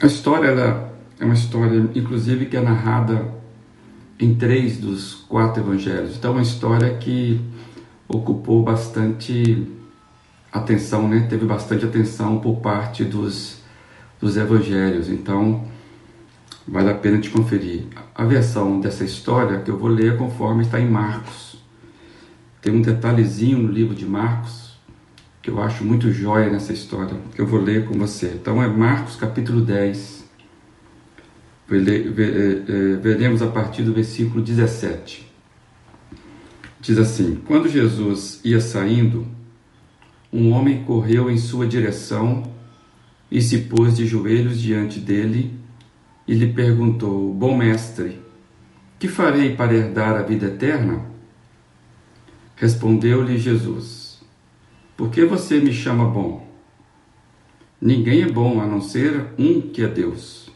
A 0.00 0.06
história 0.06 0.46
ela 0.46 0.92
é 1.18 1.24
uma 1.24 1.34
história, 1.34 1.90
inclusive, 1.92 2.46
que 2.46 2.56
é 2.56 2.60
narrada 2.60 3.34
em 4.16 4.32
três 4.32 4.78
dos 4.78 5.14
quatro 5.28 5.60
evangelhos. 5.60 6.16
Então, 6.16 6.30
é 6.30 6.34
uma 6.34 6.42
história 6.42 6.96
que 6.98 7.40
ocupou 8.06 8.62
bastante 8.62 9.66
atenção, 10.52 11.08
né? 11.08 11.26
Teve 11.28 11.44
bastante 11.44 11.84
atenção 11.84 12.38
por 12.38 12.60
parte 12.60 13.02
dos, 13.02 13.58
dos 14.20 14.36
evangelhos. 14.36 15.08
Então, 15.08 15.64
vale 16.66 16.90
a 16.90 16.94
pena 16.94 17.18
te 17.18 17.30
conferir. 17.30 17.86
A 18.14 18.24
versão 18.24 18.78
dessa 18.78 19.02
história 19.02 19.58
que 19.62 19.70
eu 19.70 19.76
vou 19.76 19.88
ler 19.88 20.16
conforme 20.16 20.62
está 20.62 20.78
em 20.78 20.88
Marcos. 20.88 21.60
Tem 22.62 22.72
um 22.72 22.82
detalhezinho 22.82 23.58
no 23.58 23.72
livro 23.72 23.96
de 23.96 24.06
Marcos 24.06 24.67
que 25.48 25.52
eu 25.52 25.62
acho 25.62 25.82
muito 25.82 26.12
jóia 26.12 26.50
nessa 26.50 26.74
história, 26.74 27.16
que 27.34 27.40
eu 27.40 27.46
vou 27.46 27.58
ler 27.58 27.86
com 27.86 27.94
você. 27.94 28.34
Então, 28.38 28.62
é 28.62 28.68
Marcos 28.68 29.16
capítulo 29.16 29.62
10. 29.62 30.28
É, 31.70 31.74
é, 31.74 32.96
veremos 32.96 33.40
a 33.40 33.46
partir 33.46 33.82
do 33.82 33.94
versículo 33.94 34.42
17. 34.42 35.26
Diz 36.80 36.98
assim: 36.98 37.40
Quando 37.46 37.66
Jesus 37.66 38.40
ia 38.44 38.60
saindo, 38.60 39.26
um 40.30 40.52
homem 40.52 40.84
correu 40.84 41.30
em 41.30 41.38
sua 41.38 41.66
direção 41.66 42.52
e 43.30 43.40
se 43.40 43.58
pôs 43.60 43.96
de 43.96 44.06
joelhos 44.06 44.60
diante 44.60 45.00
dele 45.00 45.54
e 46.26 46.34
lhe 46.34 46.52
perguntou: 46.52 47.32
Bom 47.32 47.56
mestre, 47.56 48.20
que 48.98 49.08
farei 49.08 49.56
para 49.56 49.74
herdar 49.74 50.14
a 50.14 50.22
vida 50.22 50.46
eterna? 50.46 51.06
Respondeu-lhe 52.54 53.38
Jesus: 53.38 54.07
Por 54.98 55.10
que 55.10 55.24
você 55.24 55.60
me 55.60 55.72
chama 55.72 56.06
bom? 56.06 56.44
Ninguém 57.80 58.22
é 58.22 58.28
bom 58.28 58.60
a 58.60 58.66
não 58.66 58.80
ser 58.80 59.26
um 59.38 59.60
que 59.60 59.84
é 59.84 59.86
Deus. 59.86 60.50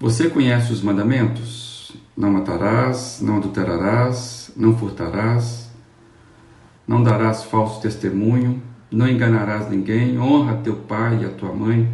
Você 0.00 0.28
conhece 0.28 0.72
os 0.72 0.82
mandamentos? 0.82 1.92
Não 2.16 2.32
matarás, 2.32 3.20
não 3.22 3.36
adulterarás, 3.36 4.50
não 4.56 4.76
furtarás, 4.76 5.70
não 6.84 7.00
darás 7.00 7.44
falso 7.44 7.80
testemunho, 7.80 8.60
não 8.90 9.06
enganarás 9.08 9.70
ninguém, 9.70 10.18
honra 10.18 10.56
teu 10.56 10.74
pai 10.74 11.22
e 11.22 11.24
a 11.24 11.30
tua 11.30 11.54
mãe. 11.54 11.88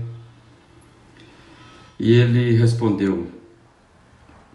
E 2.00 2.10
ele 2.10 2.52
respondeu: 2.52 3.26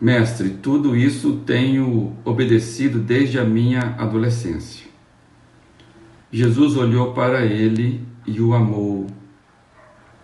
Mestre, 0.02 0.50
tudo 0.50 0.96
isso 0.96 1.44
tenho 1.46 2.18
obedecido 2.26 2.98
desde 2.98 3.38
a 3.38 3.46
minha 3.46 3.96
adolescência. 4.00 4.93
Jesus 6.34 6.76
olhou 6.76 7.14
para 7.14 7.46
ele 7.46 8.04
e 8.26 8.42
o 8.42 8.56
amou. 8.56 9.06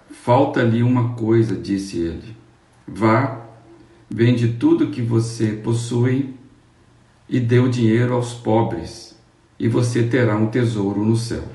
Falta-lhe 0.10 0.82
uma 0.82 1.14
coisa, 1.14 1.56
disse 1.56 2.00
ele. 2.00 2.36
Vá, 2.88 3.46
vende 4.10 4.54
tudo 4.54 4.88
que 4.90 5.04
você 5.04 5.52
possui 5.52 6.34
e 7.30 7.40
dê 7.40 7.60
o 7.60 7.70
dinheiro 7.70 8.16
aos 8.16 8.34
pobres, 8.34 9.16
e 9.60 9.68
você 9.68 10.02
terá 10.02 10.36
um 10.36 10.48
tesouro 10.48 11.06
no 11.06 11.16
céu. 11.16 11.48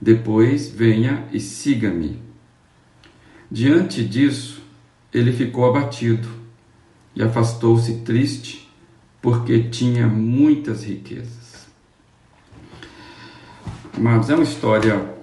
Depois 0.00 0.70
venha 0.70 1.28
e 1.30 1.38
siga-me. 1.38 2.18
Diante 3.50 4.02
disso, 4.02 4.62
ele 5.12 5.32
ficou 5.32 5.66
abatido 5.66 6.28
e 7.14 7.22
afastou-se 7.22 7.98
triste, 7.98 8.66
porque 9.20 9.64
tinha 9.64 10.06
muitas 10.06 10.82
riquezas. 10.82 11.43
Mas 13.96 14.28
é 14.28 14.34
uma 14.34 14.42
história 14.42 15.14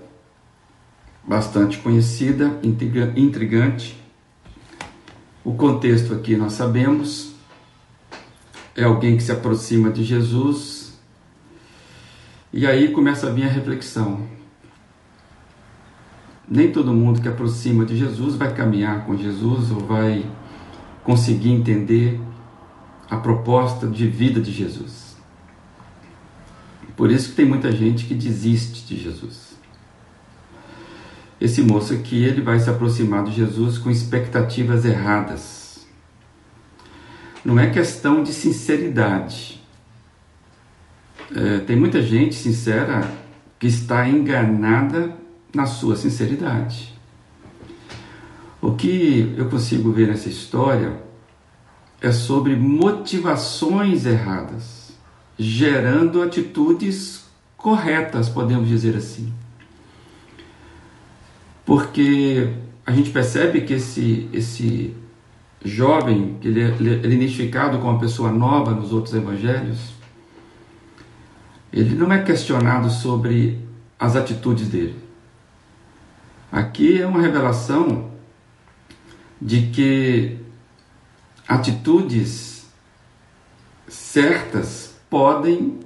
bastante 1.24 1.78
conhecida, 1.78 2.60
intrigante, 2.64 4.02
o 5.44 5.54
contexto 5.54 6.14
aqui 6.14 6.36
nós 6.36 6.54
sabemos, 6.54 7.34
é 8.76 8.84
alguém 8.84 9.18
que 9.18 9.24
se 9.24 9.32
aproxima 9.32 9.90
de 9.90 10.04
Jesus, 10.04 10.98
e 12.54 12.66
aí 12.66 12.92
começa 12.92 13.28
a 13.28 13.30
vir 13.32 13.46
a 13.46 13.50
reflexão. 13.50 14.28
Nem 16.48 16.72
todo 16.72 16.94
mundo 16.94 17.22
que 17.22 17.28
aproxima 17.28 17.86
de 17.86 17.98
Jesus 17.98 18.36
vai 18.36 18.54
caminhar 18.54 19.06
com 19.06 19.18
Jesus 19.18 19.72
ou 19.72 19.80
vai 19.80 20.26
conseguir 21.04 21.52
entender 21.52 22.20
a 23.10 23.18
proposta 23.18 23.88
de 23.88 24.08
vida 24.08 24.40
de 24.40 24.52
Jesus. 24.52 25.11
Por 26.96 27.12
isso 27.12 27.30
que 27.30 27.36
tem 27.36 27.46
muita 27.46 27.72
gente 27.72 28.06
que 28.06 28.14
desiste 28.14 28.86
de 28.86 29.02
Jesus 29.02 29.52
esse 31.42 31.64
moço 31.64 31.92
aqui 31.92 32.24
ele 32.24 32.40
vai 32.40 32.60
se 32.60 32.70
aproximar 32.70 33.24
de 33.24 33.32
Jesus 33.32 33.80
com 33.80 33.90
expectativas 33.90 34.86
erradas. 34.86 35.88
Não 37.44 37.60
é 37.60 37.72
questão 37.72 38.22
de 38.22 38.32
sinceridade. 38.32 39.60
É, 41.36 41.58
tem 41.62 41.76
muita 41.76 42.00
gente 42.00 42.36
sincera 42.36 43.12
que 43.58 43.66
está 43.66 44.08
enganada 44.08 45.16
na 45.52 45.66
sua 45.66 45.96
sinceridade. 45.96 46.96
O 48.62 48.74
que 48.74 49.34
eu 49.36 49.50
consigo 49.50 49.92
ver 49.92 50.10
nessa 50.10 50.30
história 50.30 51.02
é 52.00 52.12
sobre 52.12 52.56
motivações 52.56 54.06
erradas, 54.06 54.81
gerando 55.44 56.22
atitudes 56.22 57.26
corretas, 57.58 58.30
podemos 58.30 58.68
dizer 58.68 58.96
assim 58.96 59.34
porque 61.72 62.54
a 62.86 62.92
gente 62.92 63.12
percebe 63.12 63.62
que 63.62 63.74
esse, 63.74 64.30
esse 64.34 64.94
jovem, 65.64 66.38
que 66.42 66.50
ele 66.50 66.62
é, 66.62 66.68
ele 66.68 66.90
é 66.96 67.14
identificado 67.14 67.78
como 67.78 67.92
uma 67.92 68.00
pessoa 68.00 68.30
nova 68.30 68.72
nos 68.72 68.92
outros 68.92 69.14
evangelhos, 69.14 69.94
ele 71.72 71.96
não 71.96 72.12
é 72.12 72.22
questionado 72.22 72.90
sobre 72.90 73.58
as 73.98 74.18
atitudes 74.18 74.68
dele. 74.68 74.98
Aqui 76.52 77.02
é 77.02 77.08
uma 77.08 77.22
revelação 77.22 78.12
de 79.42 79.68
que 79.68 80.40
atitudes 81.48 82.70
certas 83.88 84.91
podem 85.12 85.78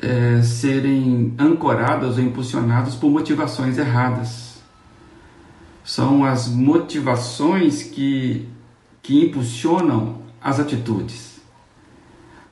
é, 0.00 0.42
serem 0.42 1.36
ancoradas 1.38 2.18
ou 2.18 2.24
impulsionadas 2.24 2.96
por 2.96 3.08
motivações 3.08 3.78
erradas. 3.78 4.60
São 5.84 6.24
as 6.24 6.48
motivações 6.48 7.84
que, 7.84 8.48
que 9.00 9.24
impulsionam 9.24 10.22
as 10.40 10.58
atitudes. 10.58 11.40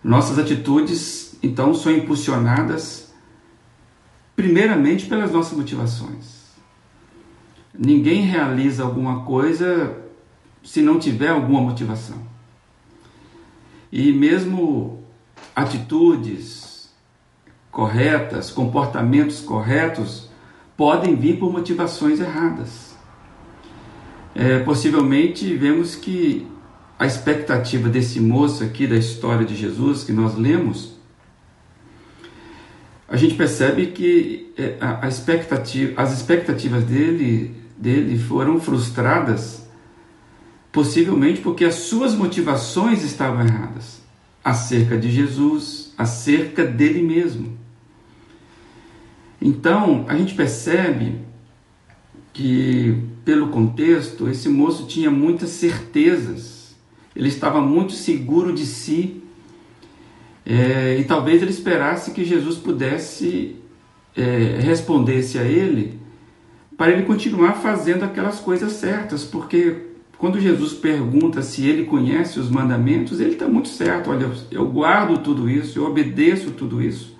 Nossas 0.02 0.38
atitudes, 0.38 1.34
então, 1.42 1.74
são 1.74 1.90
impulsionadas 1.90 3.12
primeiramente 4.36 5.06
pelas 5.06 5.32
nossas 5.32 5.58
motivações. 5.58 6.54
Ninguém 7.76 8.22
realiza 8.22 8.84
alguma 8.84 9.24
coisa 9.24 9.96
se 10.62 10.80
não 10.80 10.98
tiver 10.98 11.30
alguma 11.30 11.60
motivação. 11.60 12.29
E 13.92 14.12
mesmo 14.12 15.02
atitudes, 15.54 16.90
corretas, 17.70 18.50
comportamentos 18.50 19.40
corretos, 19.40 20.28
podem 20.76 21.14
vir 21.16 21.38
por 21.38 21.52
motivações 21.52 22.20
erradas. 22.20 22.96
É, 24.34 24.60
possivelmente 24.60 25.54
vemos 25.54 25.96
que 25.96 26.46
a 26.98 27.06
expectativa 27.06 27.88
desse 27.88 28.20
moço 28.20 28.62
aqui 28.62 28.86
da 28.86 28.96
história 28.96 29.44
de 29.44 29.56
Jesus 29.56 30.04
que 30.04 30.12
nós 30.12 30.36
lemos, 30.36 30.94
a 33.08 33.16
gente 33.16 33.34
percebe 33.34 33.86
que 33.86 34.52
é, 34.56 34.76
a 34.80 35.08
expectativa, 35.08 36.00
as 36.00 36.12
expectativas 36.12 36.84
dele, 36.84 37.56
dele 37.76 38.18
foram 38.18 38.60
frustradas, 38.60 39.68
possivelmente 40.72 41.40
porque 41.40 41.64
as 41.64 41.74
suas 41.74 42.14
motivações 42.14 43.02
estavam 43.02 43.46
erradas. 43.46 44.00
Acerca 44.42 44.96
de 44.96 45.10
Jesus, 45.10 45.92
acerca 45.98 46.64
dele 46.64 47.02
mesmo. 47.02 47.58
Então, 49.40 50.04
a 50.08 50.16
gente 50.16 50.34
percebe 50.34 51.16
que, 52.32 53.02
pelo 53.24 53.48
contexto, 53.48 54.28
esse 54.28 54.48
moço 54.48 54.86
tinha 54.86 55.10
muitas 55.10 55.50
certezas, 55.50 56.74
ele 57.14 57.28
estava 57.28 57.60
muito 57.60 57.92
seguro 57.92 58.52
de 58.52 58.64
si, 58.64 59.22
é, 60.44 60.98
e 60.98 61.04
talvez 61.04 61.42
ele 61.42 61.50
esperasse 61.50 62.12
que 62.12 62.24
Jesus 62.24 62.56
pudesse 62.56 63.56
é, 64.16 64.58
respondesse 64.60 65.38
a 65.38 65.44
ele 65.44 65.98
para 66.76 66.92
ele 66.92 67.02
continuar 67.02 67.54
fazendo 67.54 68.04
aquelas 68.04 68.40
coisas 68.40 68.72
certas, 68.72 69.22
porque 69.22 69.89
quando 70.20 70.38
Jesus 70.38 70.74
pergunta 70.74 71.40
se 71.40 71.66
ele 71.66 71.86
conhece 71.86 72.38
os 72.38 72.50
mandamentos, 72.50 73.20
ele 73.20 73.30
está 73.32 73.48
muito 73.48 73.68
certo. 73.68 74.10
Olha, 74.10 74.30
eu 74.50 74.68
guardo 74.68 75.22
tudo 75.22 75.48
isso, 75.48 75.78
eu 75.78 75.86
obedeço 75.86 76.50
tudo 76.50 76.82
isso 76.82 77.16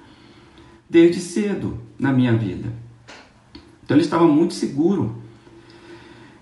desde 0.88 1.18
cedo 1.18 1.78
na 1.98 2.12
minha 2.12 2.34
vida. 2.34 2.70
Então 3.82 3.96
ele 3.96 4.04
estava 4.04 4.26
muito 4.26 4.52
seguro. 4.52 5.16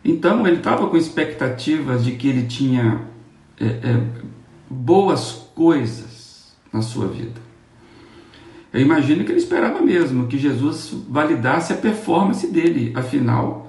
Então 0.04 0.44
ele 0.48 0.56
estava 0.56 0.88
com 0.88 0.96
expectativas 0.96 2.04
de 2.04 2.16
que 2.16 2.26
ele 2.26 2.48
tinha 2.48 3.02
é, 3.60 3.64
é, 3.64 4.02
boas 4.68 5.48
coisas 5.54 6.56
na 6.72 6.82
sua 6.82 7.06
vida. 7.06 7.40
Eu 8.72 8.80
imagino 8.80 9.22
que 9.24 9.30
ele 9.30 9.38
esperava 9.38 9.80
mesmo 9.80 10.26
que 10.26 10.36
Jesus 10.36 10.92
validasse 11.08 11.72
a 11.72 11.76
performance 11.76 12.48
dele, 12.48 12.92
afinal, 12.96 13.67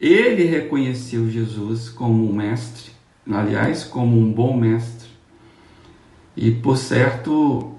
ele 0.00 0.44
reconheceu 0.44 1.28
Jesus 1.28 1.88
como 1.88 2.28
um 2.28 2.32
mestre, 2.32 2.92
aliás, 3.28 3.82
como 3.82 4.16
um 4.16 4.32
bom 4.32 4.56
mestre. 4.56 5.08
E 6.36 6.52
por 6.52 6.76
certo, 6.76 7.74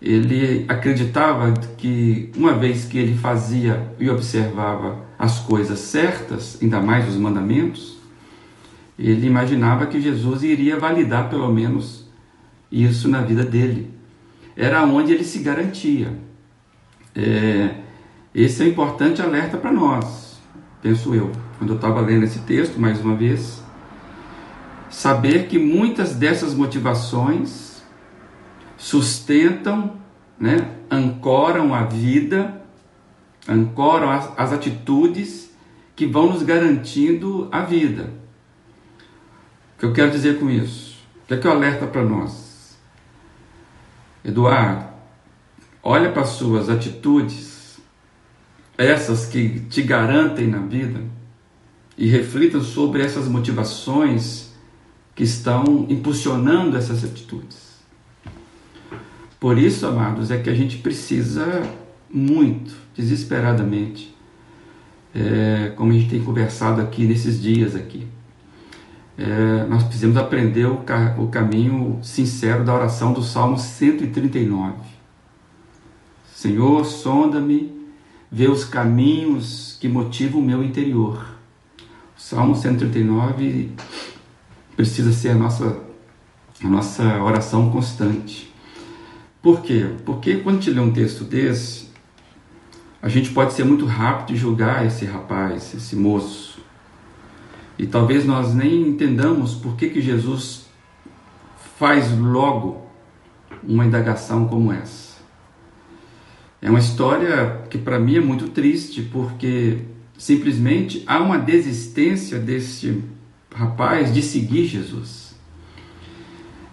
ele 0.00 0.64
acreditava 0.68 1.52
que 1.76 2.32
uma 2.34 2.54
vez 2.54 2.86
que 2.86 2.96
ele 2.96 3.16
fazia 3.16 3.92
e 3.98 4.08
observava 4.08 5.04
as 5.18 5.38
coisas 5.40 5.78
certas, 5.80 6.58
ainda 6.62 6.80
mais 6.80 7.06
os 7.06 7.16
mandamentos, 7.16 7.98
ele 8.98 9.26
imaginava 9.26 9.86
que 9.86 10.00
Jesus 10.00 10.42
iria 10.42 10.78
validar 10.78 11.28
pelo 11.28 11.52
menos 11.52 12.08
isso 12.72 13.06
na 13.06 13.20
vida 13.20 13.44
dele. 13.44 13.90
Era 14.56 14.82
onde 14.84 15.12
ele 15.12 15.24
se 15.24 15.40
garantia. 15.40 16.10
É, 17.14 17.74
esse 18.34 18.62
é 18.62 18.66
um 18.66 18.68
importante 18.68 19.20
alerta 19.20 19.58
para 19.58 19.70
nós 19.70 20.27
penso 20.82 21.14
eu, 21.14 21.32
quando 21.58 21.70
eu 21.70 21.76
estava 21.76 22.00
lendo 22.00 22.24
esse 22.24 22.40
texto 22.40 22.78
mais 22.78 23.00
uma 23.00 23.14
vez, 23.14 23.62
saber 24.90 25.48
que 25.48 25.58
muitas 25.58 26.14
dessas 26.14 26.54
motivações 26.54 27.82
sustentam, 28.76 29.98
né, 30.38 30.76
ancoram 30.90 31.74
a 31.74 31.82
vida, 31.82 32.62
ancoram 33.48 34.10
as, 34.10 34.30
as 34.36 34.52
atitudes 34.52 35.50
que 35.96 36.06
vão 36.06 36.32
nos 36.32 36.42
garantindo 36.42 37.48
a 37.50 37.62
vida. 37.62 38.10
O 39.74 39.80
que 39.80 39.86
eu 39.86 39.92
quero 39.92 40.10
dizer 40.10 40.38
com 40.38 40.48
isso? 40.48 40.96
O 41.24 41.26
que 41.28 41.34
é 41.34 41.36
que 41.36 41.46
eu 41.46 41.52
alerta 41.52 41.86
para 41.86 42.04
nós? 42.04 42.78
Eduardo, 44.24 44.86
olha 45.82 46.10
para 46.10 46.22
as 46.22 46.30
suas 46.30 46.68
atitudes 46.68 47.57
essas 48.78 49.26
que 49.26 49.60
te 49.68 49.82
garantem 49.82 50.46
na 50.46 50.60
vida 50.60 51.00
e 51.96 52.06
reflitam 52.06 52.62
sobre 52.62 53.02
essas 53.02 53.26
motivações 53.26 54.52
que 55.16 55.24
estão 55.24 55.84
impulsionando 55.88 56.76
essas 56.76 57.04
atitudes. 57.04 57.68
Por 59.40 59.58
isso, 59.58 59.84
amados, 59.84 60.30
é 60.30 60.38
que 60.38 60.48
a 60.48 60.54
gente 60.54 60.78
precisa 60.78 61.68
muito, 62.08 62.74
desesperadamente, 62.94 64.14
é, 65.12 65.72
como 65.74 65.90
a 65.90 65.94
gente 65.94 66.08
tem 66.08 66.22
conversado 66.22 66.80
aqui 66.80 67.04
nesses 67.04 67.42
dias 67.42 67.74
aqui, 67.74 68.06
é, 69.16 69.66
nós 69.68 69.82
precisamos 69.82 70.16
aprender 70.16 70.66
o, 70.66 70.84
o 71.18 71.26
caminho 71.26 71.98
sincero 72.02 72.62
da 72.62 72.72
oração 72.72 73.12
do 73.12 73.22
Salmo 73.24 73.58
139. 73.58 74.74
Senhor, 76.32 76.84
sonda-me 76.84 77.77
ver 78.30 78.50
os 78.50 78.64
caminhos 78.64 79.76
que 79.80 79.88
motivam 79.88 80.40
o 80.40 80.44
meu 80.44 80.62
interior. 80.62 81.26
O 82.16 82.20
Salmo 82.20 82.54
139 82.54 83.72
precisa 84.76 85.12
ser 85.12 85.30
a 85.30 85.34
nossa, 85.34 85.80
a 86.62 86.68
nossa 86.68 87.22
oração 87.22 87.70
constante. 87.70 88.52
Por 89.40 89.62
quê? 89.62 89.94
Porque 90.04 90.36
quando 90.36 90.56
gente 90.56 90.70
lê 90.70 90.80
um 90.80 90.92
texto 90.92 91.24
desse, 91.24 91.88
a 93.00 93.08
gente 93.08 93.30
pode 93.30 93.52
ser 93.52 93.64
muito 93.64 93.86
rápido 93.86 94.34
de 94.34 94.36
julgar 94.36 94.84
esse 94.84 95.04
rapaz, 95.04 95.72
esse 95.74 95.94
moço. 95.94 96.60
E 97.78 97.86
talvez 97.86 98.24
nós 98.24 98.52
nem 98.52 98.88
entendamos 98.88 99.54
por 99.54 99.76
que, 99.76 99.88
que 99.88 100.00
Jesus 100.00 100.66
faz 101.78 102.10
logo 102.18 102.84
uma 103.62 103.86
indagação 103.86 104.48
como 104.48 104.72
essa. 104.72 105.07
É 106.60 106.68
uma 106.68 106.78
história 106.78 107.62
que 107.70 107.78
para 107.78 107.98
mim 107.98 108.16
é 108.16 108.20
muito 108.20 108.48
triste, 108.48 109.02
porque 109.02 109.78
simplesmente 110.16 111.04
há 111.06 111.20
uma 111.20 111.38
desistência 111.38 112.38
desse 112.38 113.02
rapaz 113.54 114.12
de 114.12 114.20
seguir 114.22 114.66
Jesus. 114.66 115.36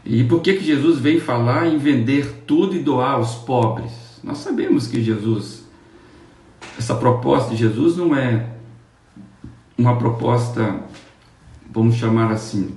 E 0.03 0.23
por 0.23 0.41
que, 0.41 0.53
que 0.53 0.63
Jesus 0.63 0.99
vem 0.99 1.19
falar 1.19 1.67
em 1.67 1.77
vender 1.77 2.43
tudo 2.45 2.75
e 2.75 2.79
doar 2.79 3.13
aos 3.13 3.35
pobres? 3.35 3.91
Nós 4.23 4.39
sabemos 4.39 4.87
que 4.87 5.03
Jesus, 5.03 5.63
essa 6.77 6.95
proposta 6.95 7.51
de 7.51 7.57
Jesus 7.57 7.97
não 7.97 8.15
é 8.15 8.49
uma 9.77 9.97
proposta, 9.97 10.83
vamos 11.71 11.95
chamar 11.95 12.31
assim, 12.31 12.75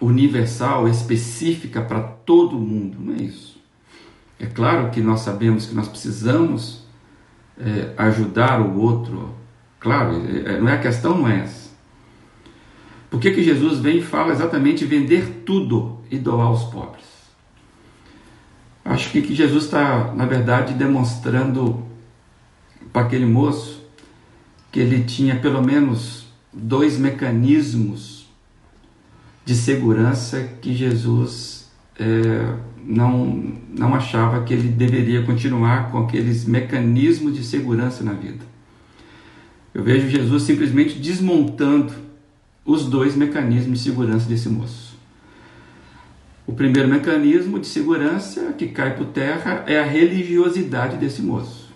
universal, 0.00 0.88
específica 0.88 1.80
para 1.80 2.00
todo 2.00 2.58
mundo, 2.58 2.98
não 3.00 3.14
é 3.14 3.22
isso. 3.22 3.61
É 4.42 4.46
claro 4.46 4.90
que 4.90 5.00
nós 5.00 5.20
sabemos 5.20 5.66
que 5.66 5.74
nós 5.74 5.86
precisamos 5.86 6.82
é, 7.56 7.94
ajudar 7.96 8.60
o 8.60 8.76
outro, 8.76 9.32
claro, 9.78 10.20
é, 10.26 10.54
é, 10.54 10.60
não 10.60 10.68
é 10.68 10.74
a 10.74 10.80
questão 10.80 11.16
não 11.16 11.28
é 11.28 11.42
essa. 11.42 11.70
Por 13.08 13.20
que, 13.20 13.30
que 13.30 13.44
Jesus 13.44 13.78
vem 13.78 13.98
e 13.98 14.02
fala 14.02 14.32
exatamente 14.32 14.84
vender 14.84 15.44
tudo 15.46 16.00
e 16.10 16.18
doar 16.18 16.48
aos 16.48 16.64
pobres? 16.64 17.04
Acho 18.84 19.12
que, 19.12 19.22
que 19.22 19.32
Jesus 19.32 19.66
está, 19.66 20.12
na 20.12 20.26
verdade, 20.26 20.74
demonstrando 20.74 21.80
para 22.92 23.02
aquele 23.02 23.26
moço 23.26 23.80
que 24.72 24.80
ele 24.80 25.04
tinha 25.04 25.36
pelo 25.36 25.62
menos 25.62 26.26
dois 26.52 26.98
mecanismos 26.98 28.28
de 29.44 29.54
segurança 29.54 30.42
que 30.60 30.74
Jesus 30.74 31.70
é, 31.96 32.71
não, 32.84 33.54
não 33.76 33.94
achava 33.94 34.42
que 34.42 34.52
ele 34.52 34.68
deveria 34.68 35.22
continuar 35.22 35.90
com 35.90 35.98
aqueles 35.98 36.44
mecanismos 36.44 37.34
de 37.34 37.44
segurança 37.44 38.02
na 38.02 38.12
vida. 38.12 38.44
Eu 39.74 39.82
vejo 39.82 40.08
Jesus 40.08 40.42
simplesmente 40.42 40.98
desmontando 40.98 41.92
os 42.64 42.86
dois 42.86 43.16
mecanismos 43.16 43.78
de 43.78 43.84
segurança 43.84 44.28
desse 44.28 44.48
moço. 44.48 44.92
O 46.46 46.52
primeiro 46.52 46.88
mecanismo 46.88 47.58
de 47.58 47.66
segurança 47.66 48.52
que 48.58 48.68
cai 48.68 48.94
por 48.94 49.06
terra 49.06 49.64
é 49.66 49.78
a 49.78 49.84
religiosidade 49.84 50.96
desse 50.96 51.22
moço. 51.22 51.72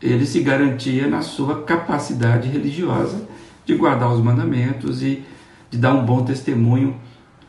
Ele 0.00 0.24
se 0.24 0.40
garantia 0.40 1.08
na 1.08 1.20
sua 1.20 1.62
capacidade 1.62 2.48
religiosa 2.48 3.26
de 3.66 3.74
guardar 3.74 4.12
os 4.12 4.22
mandamentos 4.22 5.02
e 5.02 5.22
de 5.70 5.76
dar 5.76 5.94
um 5.94 6.06
bom 6.06 6.24
testemunho 6.24 6.96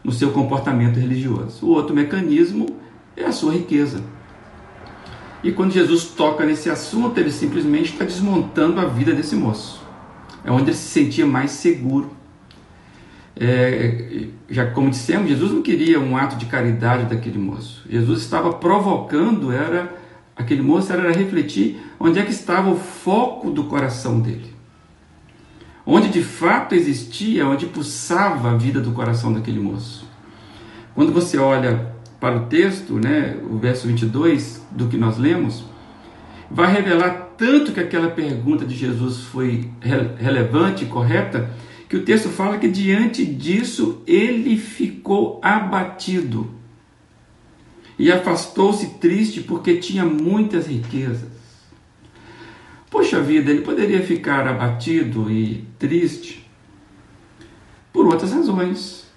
no 0.03 0.11
seu 0.11 0.31
comportamento 0.31 0.99
religioso. 0.99 1.65
O 1.65 1.69
outro 1.69 1.95
mecanismo 1.95 2.67
é 3.15 3.25
a 3.25 3.31
sua 3.31 3.53
riqueza. 3.53 4.01
E 5.43 5.51
quando 5.51 5.71
Jesus 5.71 6.05
toca 6.05 6.45
nesse 6.45 6.69
assunto, 6.69 7.17
ele 7.17 7.31
simplesmente 7.31 7.93
está 7.93 8.03
desmontando 8.03 8.79
a 8.79 8.85
vida 8.85 9.13
desse 9.13 9.35
moço. 9.35 9.81
É 10.43 10.51
onde 10.51 10.71
ele 10.71 10.73
se 10.73 10.89
sentia 10.89 11.25
mais 11.25 11.51
seguro. 11.51 12.11
É, 13.35 14.27
já 14.49 14.69
como 14.71 14.89
dissemos, 14.89 15.29
Jesus 15.29 15.53
não 15.53 15.61
queria 15.61 15.99
um 15.99 16.17
ato 16.17 16.35
de 16.35 16.45
caridade 16.45 17.05
daquele 17.05 17.37
moço. 17.37 17.85
Jesus 17.89 18.19
estava 18.19 18.51
provocando, 18.53 19.51
era 19.51 19.97
aquele 20.35 20.61
moço 20.61 20.91
era 20.91 21.11
refletir 21.11 21.79
onde 21.99 22.19
é 22.19 22.23
que 22.23 22.31
estava 22.31 22.69
o 22.69 22.75
foco 22.75 23.49
do 23.51 23.65
coração 23.65 24.19
dele. 24.19 24.58
Onde 25.91 26.07
de 26.09 26.21
fato 26.21 26.75
existia, 26.75 27.47
onde 27.47 27.65
pulsava 27.65 28.51
a 28.51 28.55
vida 28.55 28.79
do 28.79 28.91
coração 28.91 29.33
daquele 29.33 29.59
moço. 29.59 30.07
Quando 30.93 31.11
você 31.11 31.39
olha 31.39 31.95
para 32.19 32.37
o 32.37 32.45
texto, 32.45 32.99
né, 32.99 33.39
o 33.49 33.57
verso 33.57 33.87
22 33.87 34.61
do 34.69 34.87
que 34.87 34.95
nós 34.95 35.17
lemos, 35.17 35.63
vai 36.51 36.71
revelar 36.71 37.31
tanto 37.35 37.71
que 37.71 37.79
aquela 37.79 38.07
pergunta 38.07 38.65
de 38.65 38.75
Jesus 38.75 39.21
foi 39.21 39.67
relevante 39.81 40.83
e 40.83 40.87
correta, 40.87 41.49
que 41.89 41.97
o 41.97 42.03
texto 42.03 42.29
fala 42.29 42.59
que 42.59 42.67
diante 42.67 43.25
disso 43.25 44.03
ele 44.05 44.57
ficou 44.57 45.39
abatido 45.41 46.51
e 47.97 48.11
afastou-se 48.11 48.85
triste 48.99 49.41
porque 49.41 49.77
tinha 49.77 50.05
muitas 50.05 50.67
riquezas. 50.67 51.38
Poxa 52.89 53.21
vida, 53.21 53.51
ele 53.51 53.61
poderia 53.61 54.01
ficar 54.01 54.47
abatido 54.47 55.29
e 55.29 55.67
triste 55.77 56.49
por 57.93 58.07
outras 58.07 58.31
razões. 58.31 59.07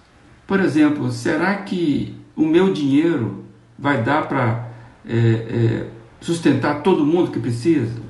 Por 0.47 0.61
exemplo, 0.61 1.11
será 1.11 1.55
que 1.57 2.15
o 2.37 2.45
meu 2.45 2.73
dinheiro 2.73 3.45
vai 3.79 4.03
dar 4.03 4.29
para 4.29 4.69
é, 5.09 5.17
é, 5.17 5.87
sustentar 6.21 6.83
todo 6.83 7.07
mundo 7.07 7.31
que 7.31 7.41
precisa? 7.41 8.03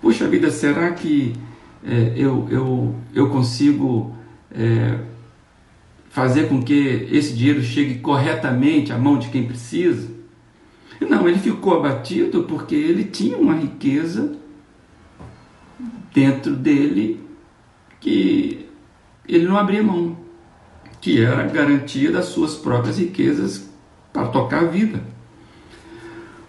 Puxa 0.00 0.26
vida, 0.28 0.50
será 0.50 0.92
que 0.92 1.34
é, 1.84 2.14
eu, 2.16 2.46
eu, 2.50 2.94
eu 3.14 3.28
consigo 3.28 4.14
é, 4.50 5.00
fazer 6.08 6.48
com 6.48 6.62
que 6.62 7.08
esse 7.10 7.34
dinheiro 7.34 7.62
chegue 7.62 7.98
corretamente 7.98 8.92
à 8.92 8.98
mão 8.98 9.18
de 9.18 9.28
quem 9.28 9.46
precisa? 9.46 10.08
Não, 11.08 11.28
ele 11.28 11.38
ficou 11.38 11.78
abatido 11.78 12.44
porque 12.44 12.74
ele 12.74 13.04
tinha 13.04 13.36
uma 13.36 13.54
riqueza 13.54 14.36
dentro 16.12 16.54
dele 16.54 17.20
que 18.00 18.66
ele 19.26 19.46
não 19.46 19.56
abria 19.56 19.82
mão, 19.82 20.16
que 21.00 21.20
era 21.22 21.42
a 21.42 21.46
garantia 21.46 22.12
das 22.12 22.26
suas 22.26 22.54
próprias 22.54 22.98
riquezas 22.98 23.70
para 24.12 24.28
tocar 24.28 24.62
a 24.62 24.68
vida. 24.68 25.02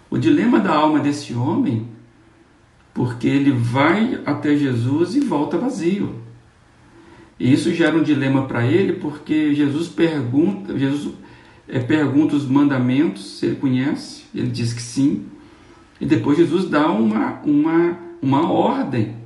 O 0.08 0.18
dilema 0.18 0.60
da 0.60 0.74
alma 0.74 1.00
desse 1.00 1.34
homem, 1.34 1.88
porque 2.94 3.26
ele 3.26 3.50
vai 3.50 4.20
até 4.24 4.56
Jesus 4.56 5.16
e 5.16 5.20
volta 5.20 5.58
vazio. 5.58 6.14
E 7.38 7.52
isso 7.52 7.74
gera 7.74 7.96
um 7.96 8.02
dilema 8.02 8.46
para 8.46 8.64
ele, 8.66 8.94
porque 8.94 9.54
Jesus 9.54 9.88
pergunta, 9.88 10.78
Jesus 10.78 11.14
é, 11.68 11.80
pergunta 11.80 12.36
os 12.36 12.46
mandamentos, 12.46 13.38
se 13.38 13.46
ele 13.46 13.56
conhece, 13.56 14.24
ele 14.34 14.48
diz 14.48 14.72
que 14.72 14.82
sim, 14.82 15.26
e 16.00 16.06
depois 16.06 16.36
Jesus 16.38 16.68
dá 16.68 16.90
uma, 16.90 17.40
uma, 17.44 17.98
uma 18.20 18.50
ordem. 18.50 19.16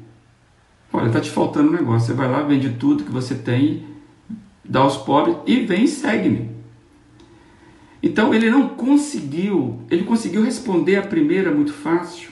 Olha, 0.93 1.09
está 1.09 1.21
te 1.21 1.31
faltando 1.31 1.69
um 1.69 1.73
negócio, 1.73 2.09
você 2.09 2.15
vai 2.15 2.31
lá, 2.31 2.43
vende 2.43 2.71
tudo 2.71 3.05
que 3.05 3.13
você 3.13 3.35
tem, 3.35 3.85
dá 4.65 4.81
aos 4.81 4.97
pobres 4.97 5.37
e 5.47 5.61
vem 5.61 5.85
e 5.85 5.89
segue-me. 5.89 6.51
Então 8.03 8.33
ele 8.33 8.51
não 8.51 8.69
conseguiu, 8.69 9.81
ele 9.91 10.05
conseguiu 10.05 10.43
responder 10.43 10.97
a 10.97 11.03
primeira 11.03 11.53
muito 11.55 11.73
fácil, 11.73 12.31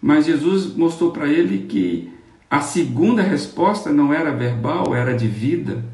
mas 0.00 0.26
Jesus 0.26 0.74
mostrou 0.74 1.10
para 1.10 1.28
ele 1.28 1.66
que 1.66 2.10
a 2.48 2.60
segunda 2.60 3.22
resposta 3.22 3.92
não 3.92 4.12
era 4.12 4.32
verbal, 4.32 4.94
era 4.94 5.14
de 5.14 5.26
vida. 5.26 5.84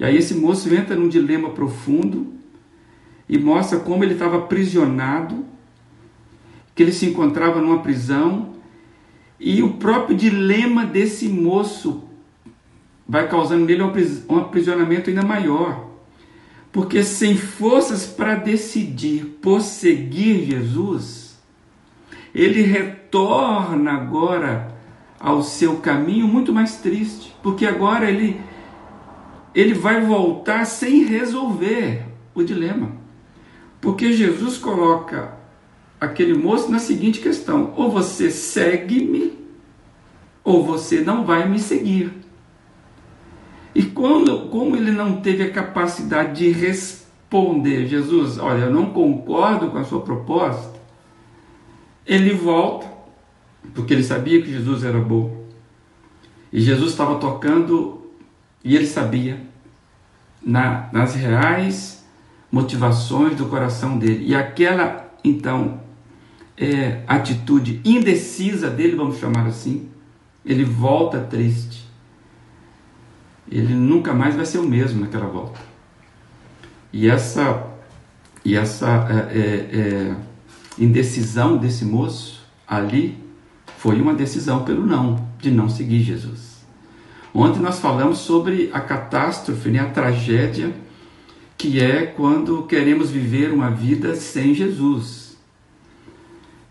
E 0.00 0.04
aí 0.04 0.16
esse 0.16 0.34
moço 0.34 0.74
entra 0.74 0.96
num 0.96 1.10
dilema 1.10 1.50
profundo 1.50 2.32
e 3.28 3.38
mostra 3.38 3.78
como 3.78 4.02
ele 4.02 4.14
estava 4.14 4.38
aprisionado, 4.38 5.44
que 6.74 6.82
ele 6.82 6.90
se 6.90 7.04
encontrava 7.04 7.60
numa 7.60 7.80
prisão, 7.80 8.54
e 9.38 9.62
o 9.62 9.74
próprio 9.74 10.16
dilema 10.16 10.86
desse 10.86 11.28
moço 11.28 12.04
vai 13.06 13.28
causando 13.28 13.66
nele 13.66 13.82
um 13.82 14.38
aprisionamento 14.38 15.10
ainda 15.10 15.22
maior. 15.22 15.90
Porque 16.72 17.02
sem 17.02 17.36
forças 17.36 18.06
para 18.06 18.36
decidir 18.36 19.38
por 19.42 19.60
seguir 19.60 20.46
Jesus, 20.46 21.38
ele 22.34 22.62
retorna 22.62 23.92
agora 23.92 24.74
ao 25.18 25.42
seu 25.42 25.76
caminho 25.76 26.26
muito 26.26 26.54
mais 26.54 26.76
triste, 26.76 27.34
porque 27.42 27.66
agora 27.66 28.10
ele 28.10 28.40
ele 29.54 29.74
vai 29.74 30.00
voltar 30.00 30.64
sem 30.64 31.04
resolver 31.04 32.04
o 32.34 32.42
dilema. 32.42 32.92
Porque 33.80 34.12
Jesus 34.12 34.58
coloca 34.58 35.34
aquele 36.00 36.34
moço 36.34 36.70
na 36.70 36.78
seguinte 36.78 37.20
questão: 37.20 37.72
ou 37.76 37.90
você 37.90 38.30
segue-me, 38.30 39.38
ou 40.44 40.64
você 40.64 41.00
não 41.00 41.24
vai 41.24 41.48
me 41.48 41.58
seguir. 41.58 42.12
E 43.74 43.82
quando, 43.82 44.48
como 44.48 44.76
ele 44.76 44.90
não 44.90 45.20
teve 45.20 45.44
a 45.44 45.50
capacidade 45.50 46.38
de 46.38 46.50
responder, 46.50 47.86
Jesus, 47.86 48.38
olha, 48.38 48.64
eu 48.64 48.72
não 48.72 48.86
concordo 48.86 49.70
com 49.70 49.78
a 49.78 49.84
sua 49.84 50.00
proposta, 50.00 50.78
ele 52.04 52.34
volta, 52.34 52.90
porque 53.72 53.94
ele 53.94 54.02
sabia 54.02 54.42
que 54.42 54.50
Jesus 54.50 54.82
era 54.82 54.98
bom. 54.98 55.44
E 56.52 56.60
Jesus 56.60 56.90
estava 56.90 57.16
tocando 57.20 57.99
e 58.62 58.76
ele 58.76 58.86
sabia 58.86 59.40
na, 60.42 60.88
nas 60.92 61.14
reais 61.14 62.04
motivações 62.50 63.36
do 63.36 63.46
coração 63.46 63.98
dele. 63.98 64.26
E 64.26 64.34
aquela, 64.34 65.10
então, 65.24 65.80
é, 66.56 67.02
atitude 67.06 67.80
indecisa 67.84 68.68
dele, 68.68 68.96
vamos 68.96 69.18
chamar 69.18 69.46
assim, 69.46 69.88
ele 70.44 70.64
volta 70.64 71.20
triste. 71.20 71.88
Ele 73.50 73.74
nunca 73.74 74.12
mais 74.12 74.34
vai 74.34 74.46
ser 74.46 74.58
o 74.58 74.66
mesmo 74.66 75.00
naquela 75.00 75.26
volta. 75.26 75.60
E 76.92 77.08
essa, 77.08 77.66
e 78.44 78.56
essa 78.56 79.08
é, 79.10 79.38
é, 79.38 79.78
é 79.78 80.16
indecisão 80.78 81.56
desse 81.56 81.84
moço 81.84 82.40
ali 82.66 83.18
foi 83.78 84.00
uma 84.00 84.14
decisão 84.14 84.64
pelo 84.64 84.86
não, 84.86 85.28
de 85.38 85.50
não 85.50 85.68
seguir 85.68 86.02
Jesus. 86.02 86.49
Ontem 87.34 87.60
nós 87.60 87.78
falamos 87.78 88.18
sobre 88.18 88.70
a 88.72 88.80
catástrofe, 88.80 89.68
né, 89.68 89.78
a 89.78 89.90
tragédia 89.90 90.72
que 91.56 91.78
é 91.78 92.06
quando 92.06 92.62
queremos 92.62 93.10
viver 93.10 93.52
uma 93.52 93.70
vida 93.70 94.16
sem 94.16 94.54
Jesus. 94.54 95.36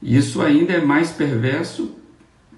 Isso 0.01 0.41
ainda 0.41 0.73
é 0.73 0.81
mais 0.81 1.11
perverso, 1.11 1.91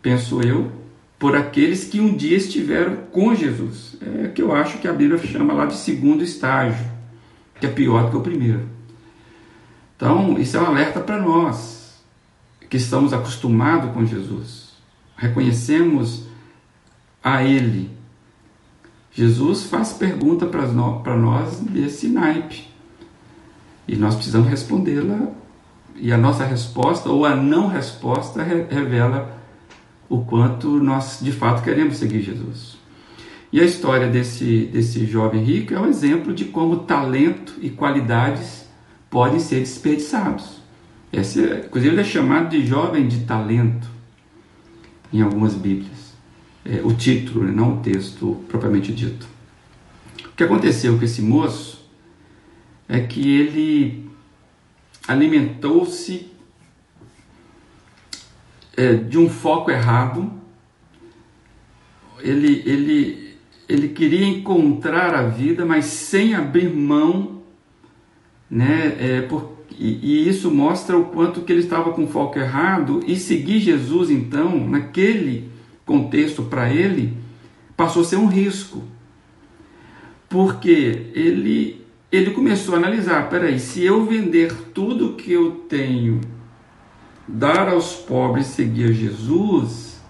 penso 0.02 0.42
eu, 0.42 0.72
por 1.20 1.36
aqueles 1.36 1.84
que 1.84 2.00
um 2.00 2.16
dia 2.16 2.38
estiveram 2.38 2.96
com 3.12 3.36
Jesus. 3.36 3.98
É 4.02 4.30
que 4.30 4.42
eu 4.42 4.54
acho 4.56 4.78
que 4.78 4.88
a 4.88 4.94
Bíblia 4.94 5.20
chama 5.20 5.54
lá 5.54 5.66
de 5.66 5.76
segundo 5.76 6.24
estágio, 6.24 6.86
que 7.60 7.66
é 7.66 7.70
pior 7.70 8.06
do 8.06 8.12
que 8.12 8.18
o 8.18 8.22
primeiro. 8.22 8.68
Então, 9.96 10.40
isso 10.40 10.58
é 10.58 10.62
um 10.62 10.66
alerta 10.66 11.00
para 11.00 11.22
nós 11.22 12.02
que 12.70 12.78
estamos 12.78 13.12
acostumados 13.12 13.92
com 13.92 14.06
Jesus. 14.06 14.72
Reconhecemos 15.18 16.28
a 17.24 17.44
Ele. 17.44 17.91
Jesus 19.14 19.64
faz 19.64 19.92
pergunta 19.92 20.46
para 20.46 21.18
nós 21.18 21.60
desse 21.60 22.08
naipe 22.08 22.68
e 23.86 23.96
nós 23.96 24.16
precisamos 24.16 24.48
respondê-la. 24.48 25.28
E 25.98 26.12
a 26.12 26.18
nossa 26.18 26.46
resposta 26.46 27.10
ou 27.10 27.26
a 27.26 27.36
não 27.36 27.68
resposta 27.68 28.42
revela 28.42 29.38
o 30.10 30.24
quanto 30.24 30.82
nós 30.82 31.20
de 31.22 31.32
fato 31.32 31.62
queremos 31.62 31.98
seguir 31.98 32.22
Jesus. 32.22 32.78
E 33.52 33.60
a 33.60 33.66
história 33.66 34.08
desse, 34.08 34.66
desse 34.72 35.06
jovem 35.06 35.44
rico 35.44 35.74
é 35.74 35.80
um 35.80 35.88
exemplo 35.88 36.34
de 36.34 36.46
como 36.46 36.80
talento 36.80 37.54
e 37.62 37.70
qualidades 37.70 38.66
podem 39.10 39.40
ser 39.40 39.60
desperdiçados. 39.60 40.62
Esse, 41.12 41.44
inclusive, 41.66 41.94
ele 41.94 42.02
é 42.02 42.06
chamado 42.06 42.50
de 42.50 42.66
jovem 42.66 43.08
de 43.10 43.26
talento 43.26 43.90
em 45.12 45.22
algumas 45.22 45.54
Bíblias 45.54 46.01
é, 46.66 46.82
o 46.84 46.94
título, 46.94 47.44
né, 47.44 47.52
não 47.52 47.76
o 47.76 47.82
texto 47.82 48.44
propriamente 48.48 48.94
dito. 48.94 49.28
O 50.26 50.36
que 50.36 50.44
aconteceu 50.44 50.98
com 50.98 51.04
esse 51.04 51.22
moço 51.22 51.90
é 52.88 53.00
que 53.00 53.36
ele 53.36 54.10
alimentou-se 55.08 56.28
é, 58.76 58.94
de 58.94 59.18
um 59.18 59.30
foco 59.30 59.72
errado, 59.72 60.32
ele, 62.20 62.64
ele, 62.66 63.38
ele 63.68 63.90
queria 63.90 64.26
encontrar 64.28 65.16
a 65.16 65.24
vida, 65.24 65.66
mas 65.66 65.86
sem 65.86 66.36
abrir 66.36 66.70
mão, 66.70 67.42
né, 68.50 68.96
é, 69.00 69.22
por, 69.22 69.58
e, 69.78 70.26
e 70.26 70.30
isso 70.30 70.52
mostra 70.52 70.98
o 70.98 71.06
quanto 71.06 71.42
que 71.42 71.52
ele 71.52 71.62
estava 71.62 71.92
com 71.92 72.08
foco 72.08 72.38
errado, 72.38 73.02
e 73.08 73.16
seguir 73.16 73.60
Jesus, 73.60 74.10
então, 74.10 74.68
naquele 74.68 75.51
contexto 75.86 76.44
para 76.44 76.72
ele, 76.74 77.18
passou 77.76 78.02
a 78.02 78.06
ser 78.06 78.18
um 78.18 78.28
risco. 78.28 78.84
Porque 80.30 81.12
ele, 81.14 81.86
ele 82.12 82.32
começou 82.32 82.76
a 82.76 82.78
analisar: 82.78 83.30
peraí, 83.30 83.60
se 83.60 83.84
eu 83.84 84.06
vender 84.06 84.54
tudo 84.74 85.14
que 85.14 85.32
eu 85.32 85.52
tenho, 85.68 86.22
dar 87.28 87.70
aos 87.70 87.94
pobres 87.94 88.48
seguir 88.48 88.94
Jesus, 88.94 90.02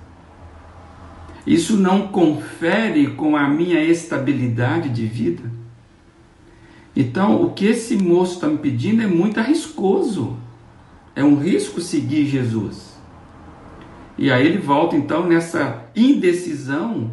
isso 1.45 1.75
não 1.77 2.07
confere 2.07 3.07
com 3.07 3.35
a 3.35 3.47
minha 3.49 3.83
estabilidade 3.83 4.89
de 4.89 5.05
vida? 5.05 5.61
Então, 6.95 7.41
o 7.41 7.51
que 7.51 7.65
esse 7.65 7.95
moço 7.95 8.35
está 8.35 8.47
me 8.47 8.57
pedindo 8.57 9.01
é 9.01 9.07
muito 9.07 9.39
arriscoso. 9.39 10.37
É 11.15 11.23
um 11.23 11.35
risco 11.35 11.79
seguir 11.81 12.25
Jesus. 12.25 12.90
E 14.21 14.29
aí 14.29 14.45
ele 14.45 14.59
volta 14.59 14.95
então 14.95 15.25
nessa 15.25 15.83
indecisão, 15.95 17.09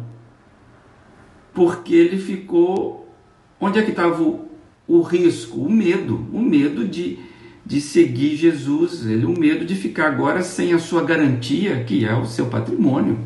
porque 1.51 1.95
ele 1.95 2.19
ficou. 2.19 3.11
Onde 3.59 3.79
é 3.79 3.81
que 3.81 3.89
estava 3.89 4.21
o, 4.21 4.47
o 4.87 5.01
risco? 5.01 5.59
O 5.59 5.71
medo. 5.71 6.23
O 6.31 6.39
medo 6.39 6.87
de, 6.87 7.17
de 7.65 7.81
seguir 7.81 8.35
Jesus, 8.35 9.07
ele, 9.07 9.25
o 9.25 9.35
medo 9.35 9.65
de 9.65 9.73
ficar 9.73 10.05
agora 10.05 10.43
sem 10.43 10.71
a 10.71 10.77
sua 10.77 11.03
garantia, 11.03 11.83
que 11.83 12.05
é 12.05 12.15
o 12.15 12.27
seu 12.27 12.45
patrimônio. 12.45 13.17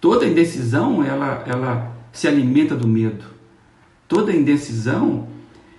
Toda 0.00 0.24
indecisão, 0.24 1.04
ela, 1.04 1.44
ela 1.46 1.94
se 2.14 2.26
alimenta 2.26 2.74
do 2.74 2.88
medo. 2.88 3.26
Toda 4.08 4.34
indecisão, 4.34 5.28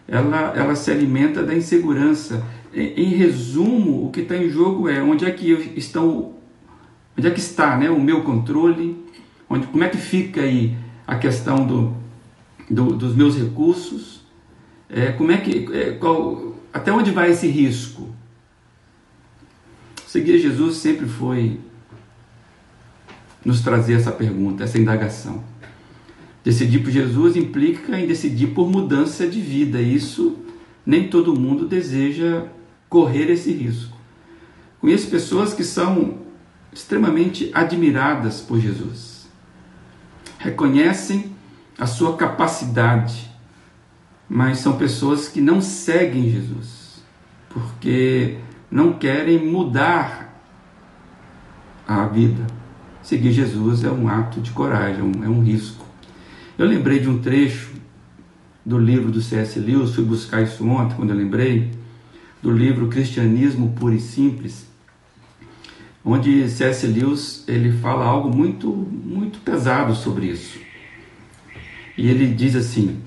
ela, 0.07 0.53
ela 0.55 0.75
se 0.75 0.91
alimenta 0.91 1.41
da 1.41 1.55
insegurança. 1.55 2.45
Em, 2.71 3.05
em 3.05 3.09
resumo, 3.15 4.05
o 4.05 4.11
que 4.11 4.19
está 4.19 4.37
em 4.37 4.51
jogo 4.51 4.87
é 4.87 5.01
onde 5.01 5.25
é 5.25 5.31
que 5.31 5.51
estão 5.75 6.34
Onde 7.17 7.27
é 7.27 7.31
que 7.31 7.39
está 7.39 7.77
né, 7.77 7.89
o 7.89 7.99
meu 7.99 8.23
controle? 8.23 8.97
Onde, 9.49 9.67
como 9.67 9.83
é 9.83 9.89
que 9.89 9.97
fica 9.97 10.41
aí 10.41 10.75
a 11.07 11.15
questão 11.15 11.65
do, 11.65 11.95
do 12.69 12.95
dos 12.95 13.15
meus 13.15 13.37
recursos? 13.37 14.21
É, 14.89 15.11
como 15.11 15.31
é 15.31 15.37
que, 15.37 15.67
é, 15.73 15.91
qual, 15.91 16.55
até 16.73 16.91
onde 16.91 17.11
vai 17.11 17.31
esse 17.31 17.47
risco? 17.47 18.09
Seguir 20.05 20.39
Jesus 20.39 20.77
sempre 20.77 21.07
foi 21.07 21.59
nos 23.43 23.61
trazer 23.61 23.93
essa 23.93 24.11
pergunta, 24.11 24.63
essa 24.63 24.77
indagação. 24.77 25.43
Decidir 26.43 26.79
por 26.79 26.91
Jesus 26.91 27.35
implica 27.35 27.99
em 27.99 28.07
decidir 28.07 28.47
por 28.47 28.69
mudança 28.69 29.27
de 29.27 29.41
vida. 29.41 29.81
Isso 29.81 30.37
nem 30.85 31.07
todo 31.07 31.39
mundo 31.39 31.67
deseja 31.67 32.45
correr 32.87 33.31
esse 33.31 33.51
risco. 33.51 33.97
Conheço 34.79 35.09
pessoas 35.09 35.53
que 35.53 35.63
são 35.63 36.24
extremamente 36.75 37.49
admiradas 37.53 38.41
por 38.41 38.59
Jesus. 38.59 39.27
Reconhecem 40.37 41.31
a 41.79 41.87
sua 41.87 42.17
capacidade, 42.17 43.31
mas 44.27 44.59
são 44.59 44.77
pessoas 44.77 45.29
que 45.29 45.39
não 45.39 45.61
seguem 45.61 46.29
Jesus, 46.29 47.01
porque 47.49 48.37
não 48.69 48.93
querem 48.93 49.49
mudar 49.49 50.37
a 51.87 52.05
vida. 52.07 52.45
Seguir 53.01 53.31
Jesus 53.31 53.85
é 53.85 53.89
um 53.89 54.09
ato 54.09 54.41
de 54.41 54.51
coragem, 54.51 54.99
é 55.23 55.29
um 55.29 55.41
risco. 55.41 55.85
Eu 56.57 56.65
lembrei 56.65 56.99
de 56.99 57.09
um 57.09 57.19
trecho 57.19 57.71
do 58.65 58.77
livro 58.77 59.11
do 59.11 59.21
C.S. 59.21 59.59
Lewis, 59.59 59.95
fui 59.95 60.03
buscar 60.03 60.41
isso 60.41 60.67
ontem 60.67 60.95
quando 60.95 61.11
eu 61.11 61.15
lembrei, 61.15 61.71
do 62.41 62.51
livro 62.51 62.87
Cristianismo 62.87 63.73
Puro 63.73 63.93
e 63.93 63.99
Simples, 63.99 64.67
onde 66.05 66.47
C.S. 66.47 66.85
Lewis 66.85 67.43
ele 67.47 67.71
fala 67.71 68.05
algo 68.05 68.29
muito 68.29 68.67
muito 68.69 69.39
pesado 69.39 69.95
sobre 69.95 70.27
isso. 70.27 70.59
E 71.97 72.07
ele 72.07 72.27
diz 72.27 72.55
assim: 72.55 73.01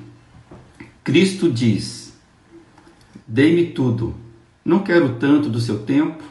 Cristo 1.04 1.50
diz: 1.50 2.18
Dei-me 3.26 3.66
tudo. 3.66 4.14
Não 4.64 4.80
quero 4.80 5.14
tanto 5.14 5.48
do 5.48 5.60
seu 5.60 5.78
tempo, 5.78 6.22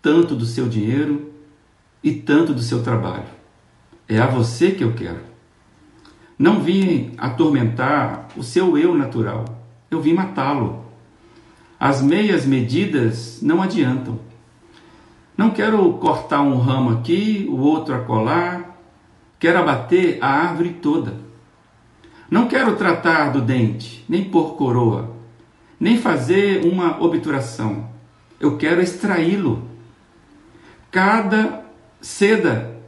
tanto 0.00 0.34
do 0.34 0.46
seu 0.46 0.68
dinheiro 0.68 1.32
e 2.02 2.12
tanto 2.12 2.54
do 2.54 2.62
seu 2.62 2.82
trabalho. 2.82 3.26
É 4.08 4.18
a 4.18 4.26
você 4.26 4.70
que 4.70 4.84
eu 4.84 4.94
quero. 4.94 5.20
Não 6.38 6.60
vim 6.60 7.12
atormentar 7.18 8.28
o 8.36 8.42
seu 8.42 8.78
eu 8.78 8.94
natural. 8.94 9.44
Eu 9.90 10.00
vim 10.00 10.12
matá-lo. 10.12 10.84
As 11.78 12.00
meias 12.00 12.46
medidas 12.46 13.40
não 13.42 13.60
adiantam. 13.60 14.18
Não 15.36 15.50
quero 15.50 15.92
cortar 15.94 16.40
um 16.40 16.56
ramo 16.58 16.90
aqui, 16.90 17.46
o 17.48 17.58
outro 17.58 17.94
acolá. 17.94 18.64
Quero 19.38 19.58
abater 19.58 20.18
a 20.22 20.28
árvore 20.28 20.70
toda. 20.80 21.14
Não 22.30 22.48
quero 22.48 22.74
tratar 22.76 23.30
do 23.30 23.40
dente, 23.40 24.04
nem 24.08 24.24
pôr 24.24 24.56
coroa, 24.56 25.14
nem 25.78 25.98
fazer 25.98 26.64
uma 26.64 27.00
obturação. 27.02 27.88
Eu 28.40 28.56
quero 28.56 28.80
extraí-lo. 28.80 29.68
Cada 30.90 31.64
seda, 32.00 32.80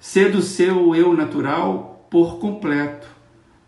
ser 0.00 0.32
do 0.32 0.42
seu 0.42 0.94
eu 0.94 1.14
natural 1.14 2.06
por 2.10 2.38
completo, 2.38 3.06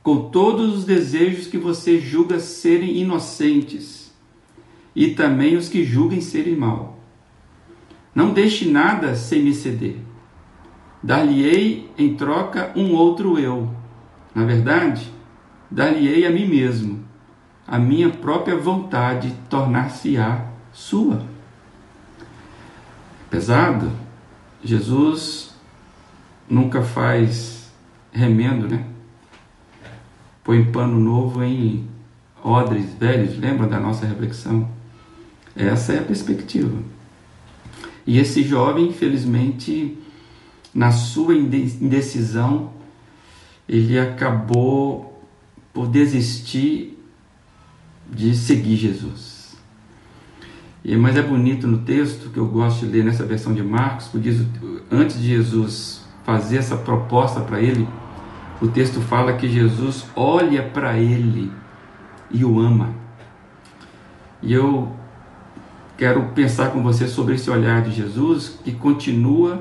com 0.02 0.30
todos 0.30 0.78
os 0.78 0.84
desejos 0.84 1.46
que 1.46 1.58
você 1.58 1.98
julga 1.98 2.40
serem 2.40 2.96
inocentes 2.96 4.12
e 4.94 5.10
também 5.10 5.56
os 5.56 5.68
que 5.68 5.84
julguem 5.84 6.20
serem 6.20 6.56
mal. 6.56 6.93
Não 8.14 8.32
deixe 8.32 8.70
nada 8.70 9.16
sem 9.16 9.42
me 9.42 9.52
ceder. 9.52 9.96
Dar-lhe-ei 11.02 11.90
em 11.98 12.14
troca 12.14 12.72
um 12.76 12.92
outro 12.94 13.38
eu 13.38 13.68
na 14.34 14.44
verdade, 14.44 15.12
dar-lhe-ei 15.70 16.26
a 16.26 16.30
mim 16.30 16.46
mesmo, 16.46 17.04
a 17.66 17.78
minha 17.78 18.10
própria 18.10 18.56
vontade 18.56 19.32
tornar-se-á 19.48 20.46
sua. 20.72 21.22
Pesado, 23.30 23.92
Jesus 24.62 25.54
nunca 26.48 26.82
faz 26.82 27.72
remendo, 28.12 28.68
né? 28.68 28.84
Põe 30.42 30.70
pano 30.72 30.98
novo 30.98 31.42
em 31.42 31.88
odres 32.42 32.92
velhos, 32.94 33.38
lembra 33.38 33.66
da 33.66 33.78
nossa 33.78 34.04
reflexão? 34.04 34.68
Essa 35.56 35.92
é 35.92 35.98
a 36.00 36.02
perspectiva. 36.02 36.76
E 38.06 38.18
esse 38.18 38.42
jovem, 38.42 38.88
infelizmente, 38.88 39.98
na 40.74 40.90
sua 40.90 41.34
indecisão, 41.34 42.72
ele 43.68 43.98
acabou 43.98 45.22
por 45.72 45.88
desistir 45.88 46.98
de 48.10 48.34
seguir 48.34 48.76
Jesus. 48.76 49.56
E, 50.84 50.94
mas 50.96 51.16
é 51.16 51.22
bonito 51.22 51.66
no 51.66 51.78
texto 51.78 52.28
que 52.28 52.38
eu 52.38 52.46
gosto 52.46 52.84
de 52.84 52.92
ler 52.92 53.04
nessa 53.04 53.24
versão 53.24 53.54
de 53.54 53.62
Marcos, 53.62 54.08
porque 54.08 54.30
diz, 54.30 54.46
antes 54.90 55.18
de 55.18 55.28
Jesus 55.28 56.04
fazer 56.24 56.58
essa 56.58 56.76
proposta 56.76 57.40
para 57.40 57.60
ele, 57.60 57.88
o 58.60 58.68
texto 58.68 59.00
fala 59.00 59.32
que 59.32 59.48
Jesus 59.48 60.06
olha 60.14 60.62
para 60.62 60.98
ele 60.98 61.50
e 62.30 62.44
o 62.44 62.60
ama. 62.60 62.94
E 64.42 64.52
eu 64.52 64.92
quero 65.96 66.22
pensar 66.34 66.70
com 66.70 66.82
você 66.82 67.06
sobre 67.06 67.34
esse 67.34 67.50
olhar 67.50 67.82
de 67.82 67.92
Jesus 67.92 68.58
que 68.64 68.72
continua 68.72 69.60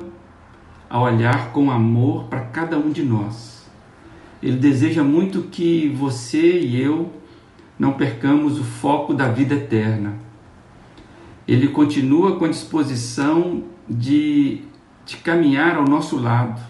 a 0.90 1.02
olhar 1.02 1.52
com 1.52 1.72
amor 1.72 2.26
para 2.26 2.42
cada 2.42 2.78
um 2.78 2.92
de 2.92 3.04
nós 3.04 3.54
ele 4.44 4.58
deseja 4.58 5.02
muito 5.02 5.44
que 5.44 5.88
você 5.88 6.60
e 6.60 6.82
eu 6.82 7.10
não 7.80 7.94
percamos 7.94 8.60
o 8.60 8.64
foco 8.64 9.14
da 9.14 9.30
vida 9.30 9.56
eterna. 9.56 10.16
Ele 11.48 11.70
continua 11.70 12.36
com 12.36 12.44
a 12.44 12.50
disposição 12.50 13.64
de, 13.88 14.64
de 15.06 15.16
caminhar 15.18 15.78
ao 15.78 15.86
nosso 15.86 16.18
lado. 16.18 16.62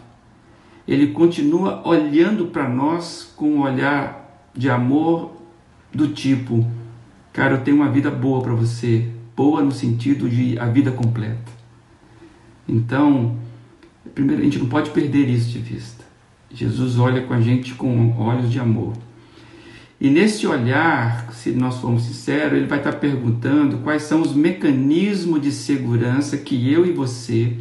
Ele 0.88 1.08
continua 1.08 1.82
olhando 1.84 2.45
para 2.45 2.69
nós 2.69 3.34
com 3.36 3.56
um 3.56 3.62
olhar 3.62 4.47
de 4.54 4.69
amor 4.69 5.32
do 5.91 6.10
tipo: 6.10 6.63
cara, 7.32 7.56
eu 7.56 7.62
tenho 7.62 7.78
uma 7.78 7.89
vida 7.89 8.12
boa 8.12 8.43
para 8.43 8.54
você, 8.54 9.10
boa 9.36 9.62
no 9.62 9.72
sentido 9.72 10.30
de 10.30 10.58
a 10.60 10.65
vida 10.65 10.91
completa. 10.91 11.52
Então, 12.67 13.38
primeiro, 14.13 14.41
a 14.41 14.46
gente 14.46 14.60
não 14.60 14.67
pode 14.67 14.91
perder 14.91 15.30
isso 15.30 15.50
de 15.50 15.60
vista. 15.60 16.04
Jesus 16.52 17.00
olha 17.00 17.22
com 17.24 17.34
a 17.34 17.41
gente 17.41 17.74
com 17.74 18.15
olhos 18.17 18.52
de 18.52 18.60
amor. 18.60 18.93
E 20.00 20.10
nesse 20.10 20.46
olhar, 20.46 21.32
se 21.32 21.52
nós 21.52 21.78
formos 21.78 22.04
sinceros, 22.04 22.58
ele 22.58 22.67
vai 22.67 22.78
estar 22.78 22.93
perguntando 22.93 23.78
quais 23.80 24.04
são 24.04 24.22
os 24.22 24.34
mecanismos 24.34 25.41
de 25.41 25.52
segurança 25.52 26.38
que 26.38 26.72
eu 26.72 26.86
e 26.86 26.91
você 26.91 27.58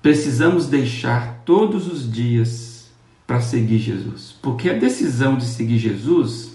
precisamos 0.00 0.68
deixar 0.68 1.42
todos 1.44 1.90
os 1.90 2.10
dias 2.10 2.90
para 3.26 3.40
seguir 3.40 3.78
Jesus. 3.78 4.34
Porque 4.40 4.70
a 4.70 4.74
decisão 4.74 5.36
de 5.36 5.44
seguir 5.44 5.78
Jesus, 5.78 6.47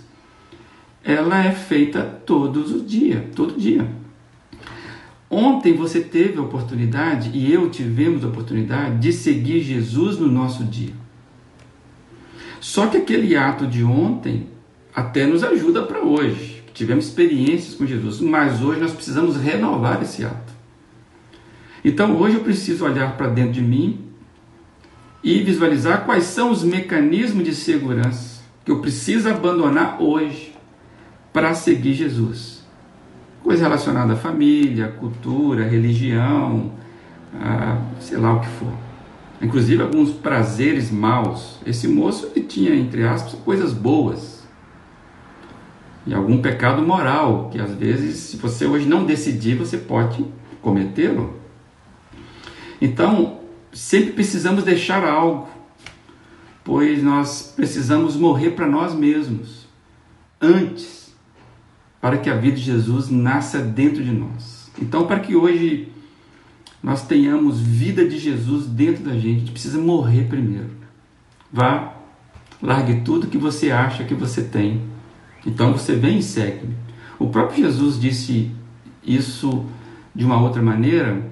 ela 1.04 1.44
é 1.44 1.52
feita 1.52 2.02
todos 2.02 2.72
os 2.72 2.88
dias, 2.90 3.24
todo 3.36 3.60
dia. 3.60 3.86
Ontem 5.30 5.76
você 5.76 6.00
teve 6.00 6.38
a 6.38 6.42
oportunidade 6.42 7.32
e 7.34 7.52
eu 7.52 7.70
tivemos 7.70 8.24
a 8.24 8.28
oportunidade 8.28 9.00
de 9.00 9.12
seguir 9.12 9.62
Jesus 9.62 10.18
no 10.18 10.28
nosso 10.28 10.64
dia. 10.64 10.94
Só 12.62 12.88
que 12.88 12.98
aquele 12.98 13.36
ato 13.36 13.68
de 13.68 13.84
ontem 13.84 14.48
até 14.96 15.26
nos 15.26 15.44
ajuda 15.44 15.84
para 15.84 16.02
hoje. 16.02 16.64
Tivemos 16.74 17.06
experiências 17.06 17.76
com 17.76 17.86
Jesus, 17.86 18.22
mas 18.22 18.62
hoje 18.62 18.80
nós 18.80 18.94
precisamos 18.94 19.36
renovar 19.36 20.02
esse 20.02 20.24
ato. 20.24 20.54
Então 21.84 22.16
hoje 22.16 22.36
eu 22.36 22.44
preciso 22.44 22.86
olhar 22.86 23.18
para 23.18 23.28
dentro 23.28 23.54
de 23.54 23.62
mim 23.62 24.00
e 25.24 25.42
visualizar 25.42 26.06
quais 26.06 26.24
são 26.26 26.52
os 26.52 26.64
mecanismos 26.64 27.44
de 27.44 27.54
segurança 27.54 28.44
que 28.64 28.72
eu 28.72 28.80
preciso 28.80 29.30
abandonar 29.30 30.02
hoje 30.02 30.53
para 31.34 31.54
seguir 31.54 31.94
Jesus 31.94 32.64
coisa 33.44 33.64
relacionada 33.64 34.14
à 34.14 34.16
família, 34.16 34.88
cultura, 34.88 35.68
religião, 35.68 36.72
a, 37.36 37.78
sei 38.00 38.18
lá 38.18 38.34
o 38.34 38.40
que 38.40 38.48
for. 38.48 38.74
Inclusive 39.42 39.84
alguns 39.84 40.12
prazeres 40.12 40.90
maus. 40.90 41.60
Esse 41.66 41.88
moço 41.88 42.32
ele 42.34 42.46
tinha, 42.46 42.74
entre 42.74 43.06
aspas, 43.06 43.34
coisas 43.42 43.74
boas. 43.74 44.42
E 46.08 46.14
algum 46.14 46.42
pecado 46.42 46.82
moral, 46.82 47.50
que 47.52 47.60
às 47.60 47.74
vezes, 47.76 48.18
se 48.18 48.38
você 48.38 48.66
hoje 48.66 48.88
não 48.88 49.06
decidir, 49.06 49.58
você 49.58 49.78
pode 49.78 50.26
cometê-lo. 50.62 51.38
Então, 52.82 53.40
sempre 53.74 54.12
precisamos 54.14 54.64
deixar 54.64 55.04
algo, 55.06 55.48
pois 56.64 57.04
nós 57.04 57.54
precisamos 57.56 58.16
morrer 58.16 58.52
para 58.52 58.68
nós 58.68 58.94
mesmos 58.94 59.68
antes 60.42 61.03
para 62.04 62.18
que 62.18 62.30
a 62.30 62.36
vida 62.36 62.58
de 62.58 62.64
Jesus 62.64 63.10
nasça 63.10 63.60
dentro 63.60 64.04
de 64.04 64.12
nós. 64.12 64.70
Então, 64.78 65.08
para 65.08 65.22
que 65.22 65.38
hoje 65.38 65.88
nós 66.84 67.08
tenhamos 67.08 67.62
vida 67.62 68.06
de 68.06 68.20
Jesus 68.20 68.66
dentro 68.66 69.06
da 69.06 69.14
gente, 69.14 69.38
a 69.38 69.40
gente 69.40 69.52
precisa 69.54 69.78
morrer 69.78 70.26
primeiro. 70.26 70.70
Vá, 71.50 71.94
largue 72.62 73.00
tudo 73.06 73.28
que 73.28 73.38
você 73.38 73.72
acha 73.72 74.04
que 74.04 74.14
você 74.14 74.44
tem. 74.44 74.82
Então 75.46 75.72
você 75.72 75.96
vem 75.96 76.18
e 76.18 76.24
segue-me. 76.24 76.76
O 77.18 77.30
próprio 77.30 77.64
Jesus 77.64 77.98
disse 77.98 78.52
isso 79.02 79.66
de 80.14 80.26
uma 80.26 80.42
outra 80.42 80.62
maneira, 80.62 81.32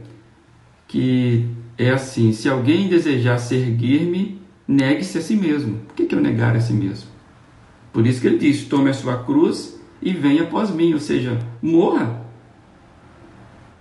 que 0.88 1.50
é 1.78 1.90
assim: 1.90 2.32
se 2.32 2.48
alguém 2.48 2.88
desejar 2.88 3.40
seguir-me, 3.40 4.40
negue-se 4.66 5.18
a 5.18 5.22
si 5.22 5.36
mesmo. 5.36 5.80
Por 5.80 5.96
que, 5.96 6.06
que 6.06 6.16
eu 6.16 6.22
negar 6.22 6.56
a 6.56 6.62
si 6.62 6.72
mesmo? 6.72 7.10
Por 7.92 8.08
isso 8.08 8.22
que 8.22 8.28
ele 8.28 8.38
diz: 8.38 8.64
tome 8.64 8.90
a 8.90 8.94
sua 8.94 9.22
cruz 9.22 9.81
e 10.02 10.14
venha 10.14 10.44
após 10.44 10.72
mim, 10.72 10.94
ou 10.94 11.00
seja, 11.00 11.40
morra. 11.62 12.22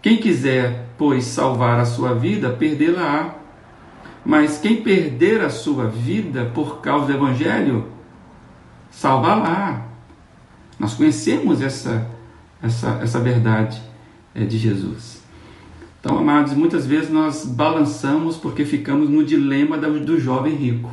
Quem 0.03 0.17
quiser, 0.19 0.89
pois, 0.99 1.25
salvar 1.25 1.79
a 1.81 1.85
sua 1.85 2.15
vida, 2.15 2.51
perdê-la-á. 2.51 3.37
Mas 4.25 4.59
quem 4.59 4.83
perder 4.83 5.41
a 5.41 5.49
sua 5.49 5.87
vida 5.87 6.51
por 6.55 6.81
causa 6.81 7.07
do 7.07 7.13
Evangelho, 7.13 7.89
salvá-la. 8.91 9.87
Nós 10.79 10.95
conhecemos 10.95 11.63
essa, 11.63 12.11
essa, 12.63 13.01
essa 13.03 13.19
verdade 13.19 13.81
é, 14.35 14.45
de 14.45 14.59
Jesus. 14.59 15.23
Então, 16.01 16.19
amados, 16.19 16.55
muitas 16.55 16.87
vezes 16.87 17.11
nós 17.11 17.45
balançamos 17.45 18.37
porque 18.37 18.65
ficamos 18.65 19.09
no 19.09 19.25
dilema 19.25 19.77
do 19.77 20.19
jovem 20.19 20.55
rico. 20.55 20.91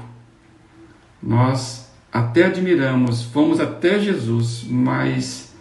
Nós 1.24 1.87
até 2.12 2.46
admiramos, 2.46 3.24
fomos 3.24 3.60
até 3.60 4.00
Jesus, 4.00 4.66
mas 4.68 5.56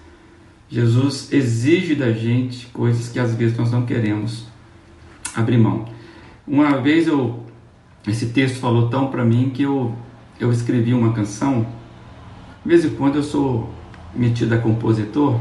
Jesus 0.69 1.33
exige 1.33 1.95
da 1.95 2.13
gente 2.13 2.67
coisas 2.67 3.09
que 3.09 3.19
às 3.19 3.35
vezes 3.35 3.57
nós 3.57 3.71
não 3.71 3.85
queremos 3.85 4.47
abrir 5.35 5.59
mão. 5.59 5.85
Uma 6.47 6.81
vez 6.81 7.07
eu 7.07 7.45
esse 8.07 8.27
texto 8.27 8.61
falou 8.61 8.89
tão 8.89 9.09
para 9.09 9.25
mim 9.25 9.51
que 9.51 9.63
eu 9.63 9.95
eu 10.39 10.53
escrevi 10.53 10.93
uma 10.93 11.13
canção. 11.13 11.67
De 12.63 12.69
vez 12.69 12.85
em 12.85 12.91
quando 12.91 13.17
eu 13.17 13.23
sou 13.23 13.73
metido 14.15 14.53
a 14.55 14.59
compositor 14.59 15.41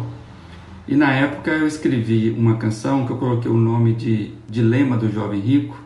e 0.88 0.96
na 0.96 1.12
época 1.12 1.52
eu 1.52 1.68
escrevi 1.68 2.30
uma 2.30 2.58
canção 2.58 3.06
que 3.06 3.12
eu 3.12 3.18
coloquei 3.18 3.50
o 3.50 3.58
nome 3.58 3.94
de 3.94 4.34
Dilema 4.48 4.96
do 4.96 5.12
Jovem 5.12 5.40
Rico, 5.40 5.82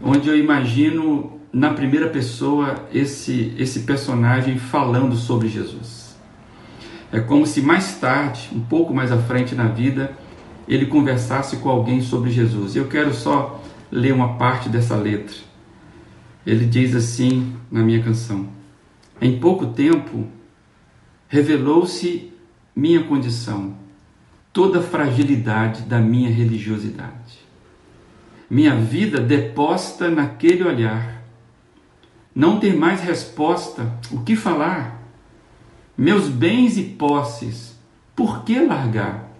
onde 0.00 0.28
eu 0.28 0.36
imagino 0.36 1.35
na 1.56 1.72
primeira 1.72 2.10
pessoa 2.10 2.86
esse, 2.92 3.54
esse 3.56 3.80
personagem 3.80 4.58
falando 4.58 5.16
sobre 5.16 5.48
Jesus. 5.48 6.14
É 7.10 7.18
como 7.18 7.46
se 7.46 7.62
mais 7.62 7.94
tarde, 7.98 8.50
um 8.52 8.60
pouco 8.60 8.92
mais 8.92 9.10
à 9.10 9.16
frente 9.16 9.54
na 9.54 9.66
vida, 9.66 10.14
ele 10.68 10.84
conversasse 10.84 11.56
com 11.56 11.70
alguém 11.70 12.02
sobre 12.02 12.30
Jesus. 12.30 12.76
Eu 12.76 12.88
quero 12.88 13.14
só 13.14 13.58
ler 13.90 14.12
uma 14.12 14.34
parte 14.34 14.68
dessa 14.68 14.96
letra. 14.96 15.34
Ele 16.46 16.66
diz 16.66 16.94
assim 16.94 17.56
na 17.72 17.80
minha 17.80 18.02
canção: 18.02 18.48
Em 19.18 19.40
pouco 19.40 19.68
tempo 19.68 20.26
revelou-se 21.26 22.34
minha 22.74 23.02
condição, 23.04 23.74
toda 24.52 24.80
a 24.80 24.82
fragilidade 24.82 25.84
da 25.84 26.00
minha 26.00 26.28
religiosidade. 26.28 27.46
Minha 28.50 28.76
vida 28.76 29.18
deposta 29.18 30.10
naquele 30.10 30.62
olhar. 30.62 31.15
Não 32.36 32.60
ter 32.60 32.76
mais 32.76 33.00
resposta, 33.00 33.98
o 34.12 34.20
que 34.20 34.36
falar? 34.36 35.02
Meus 35.96 36.28
bens 36.28 36.76
e 36.76 36.82
posses, 36.82 37.80
por 38.14 38.44
que 38.44 38.60
largar? 38.60 39.30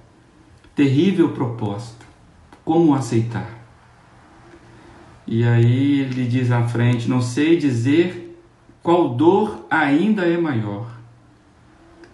Terrível 0.74 1.28
proposta, 1.32 2.06
como 2.64 2.94
aceitar? 2.94 3.50
E 5.26 5.44
aí 5.44 6.00
ele 6.00 6.26
diz 6.26 6.50
à 6.50 6.66
frente: 6.66 7.06
Não 7.06 7.20
sei 7.20 7.58
dizer 7.58 8.40
qual 8.82 9.10
dor 9.10 9.66
ainda 9.68 10.22
é 10.22 10.38
maior 10.38 10.90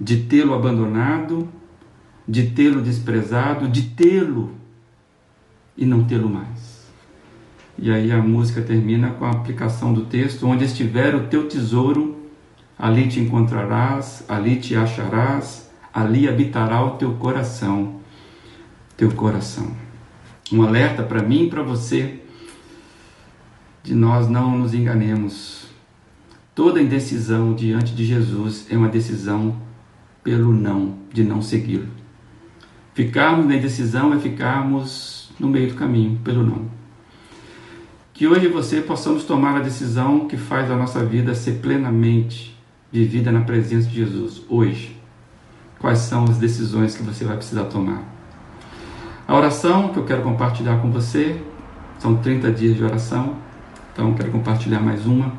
de 0.01 0.25
tê-lo 0.25 0.53
abandonado, 0.53 1.49
de 2.27 2.51
tê-lo 2.51 2.83
desprezado, 2.83 3.69
de 3.69 3.83
tê-lo 3.91 4.57
e 5.77 5.87
não 5.87 6.03
tê-lo 6.03 6.29
mais. 6.29 6.72
E 7.79 7.91
aí 7.91 8.13
a 8.13 8.19
música 8.19 8.61
termina 8.61 9.11
com 9.11 9.25
a 9.25 9.31
aplicação 9.31 9.93
do 9.93 10.07
texto: 10.07 10.47
Onde 10.47 10.65
estiver 10.65 11.15
o 11.15 11.27
teu 11.27 11.49
tesouro, 11.49 12.17
ali 12.79 13.09
te 13.09 13.21
encontrarás, 13.21 14.25
ali 14.29 14.57
te 14.57 14.77
acharás, 14.77 15.71
ali 15.93 16.29
habitará 16.29 16.85
o 16.85 16.93
teu 16.93 17.15
coração. 17.15 18.01
Teu 18.97 19.11
coração. 19.13 19.71
Um 20.53 20.63
alerta 20.63 21.03
para 21.03 21.23
mim 21.23 21.45
e 21.45 21.51
para 21.51 21.63
você 21.63 22.21
de 23.83 23.95
nós 23.95 24.29
não 24.29 24.59
nos 24.59 24.75
enganemos. 24.75 25.67
Toda 26.55 26.83
indecisão 26.83 27.55
diante 27.55 27.95
de 27.95 28.05
Jesus 28.05 28.67
é 28.71 28.77
uma 28.77 28.89
decisão 28.89 29.57
pelo 30.23 30.53
não, 30.53 30.99
de 31.13 31.25
não 31.25 31.43
segui-lo. 31.43 31.89
Ficarmos 32.95 33.47
na 33.47 33.57
indecisão 33.57 34.13
é 34.13 34.19
ficarmos 34.19 35.31
no 35.41 35.49
meio 35.49 35.71
do 35.71 35.75
caminho, 35.75 36.21
pelo 36.23 36.45
não. 36.45 36.82
Que 38.23 38.29
hoje 38.29 38.47
você 38.47 38.81
possamos 38.81 39.25
tomar 39.25 39.57
a 39.57 39.59
decisão 39.59 40.29
que 40.29 40.37
faz 40.37 40.71
a 40.71 40.77
nossa 40.77 41.05
vida 41.05 41.35
ser 41.35 41.55
plenamente 41.55 42.57
vivida 42.93 43.33
na 43.33 43.41
presença 43.41 43.89
de 43.89 43.97
Jesus, 43.97 44.43
hoje. 44.49 44.97
Quais 45.81 45.99
são 45.99 46.23
as 46.23 46.39
decisões 46.39 46.97
que 46.97 47.03
você 47.03 47.25
vai 47.25 47.37
precisar 47.37 47.65
tomar? 47.65 48.05
A 49.27 49.37
oração 49.37 49.89
que 49.89 49.99
eu 49.99 50.05
quero 50.05 50.23
compartilhar 50.23 50.81
com 50.81 50.89
você, 50.93 51.43
são 51.99 52.15
30 52.19 52.53
dias 52.53 52.77
de 52.77 52.85
oração, 52.85 53.39
então 53.93 54.15
quero 54.15 54.31
compartilhar 54.31 54.79
mais 54.79 55.05
uma 55.05 55.33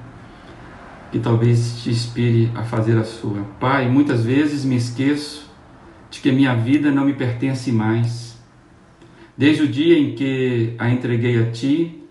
que 1.10 1.20
talvez 1.20 1.82
te 1.82 1.90
inspire 1.90 2.52
a 2.54 2.64
fazer 2.64 2.98
a 2.98 3.06
sua. 3.06 3.44
Pai, 3.62 3.88
muitas 3.88 4.26
vezes 4.26 4.66
me 4.66 4.76
esqueço 4.76 5.50
de 6.12 6.20
que 6.20 6.34
minha 6.34 6.54
vida 6.54 6.92
não 6.92 7.06
me 7.06 7.14
pertence 7.14 7.72
mais. 7.72 8.38
Desde 9.38 9.64
o 9.64 9.70
dia 9.70 9.98
em 9.98 10.16
que 10.16 10.76
a 10.78 10.90
entreguei 10.90 11.42
a 11.42 11.50
Ti, 11.50 12.03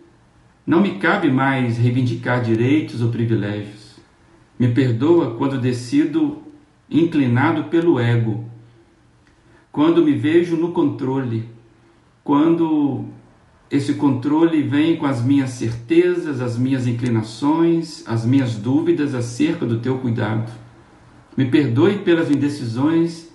não 0.67 0.81
me 0.81 0.99
cabe 0.99 1.31
mais 1.31 1.77
reivindicar 1.77 2.43
direitos 2.43 3.03
ou 3.03 3.11
privilégios. 3.11 3.97
Me 4.59 4.69
perdoa 4.69 5.35
quando 5.35 5.61
decido 5.61 6.43
inclinado 6.89 7.65
pelo 7.65 7.99
ego, 7.99 8.45
quando 9.73 10.05
me 10.05 10.13
vejo 10.13 10.57
no 10.57 10.73
controle, 10.73 11.49
quando 12.23 13.07
esse 13.71 13.95
controle 13.95 14.63
vem 14.63 14.97
com 14.97 15.07
as 15.07 15.25
minhas 15.25 15.51
certezas, 15.51 16.41
as 16.41 16.59
minhas 16.59 16.87
inclinações, 16.87 18.05
as 18.07 18.25
minhas 18.25 18.55
dúvidas 18.57 19.15
acerca 19.15 19.65
do 19.65 19.81
teu 19.81 19.99
cuidado. 19.99 20.53
Me 21.35 21.47
perdoe 21.47 21.99
pelas 22.01 22.31
indecisões 22.31 23.33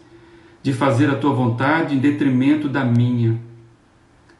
de 0.61 0.71
fazer 0.71 1.09
a 1.09 1.15
tua 1.15 1.33
vontade 1.33 1.95
em 1.95 1.99
detrimento 1.99 2.69
da 2.69 2.85
minha. 2.85 3.41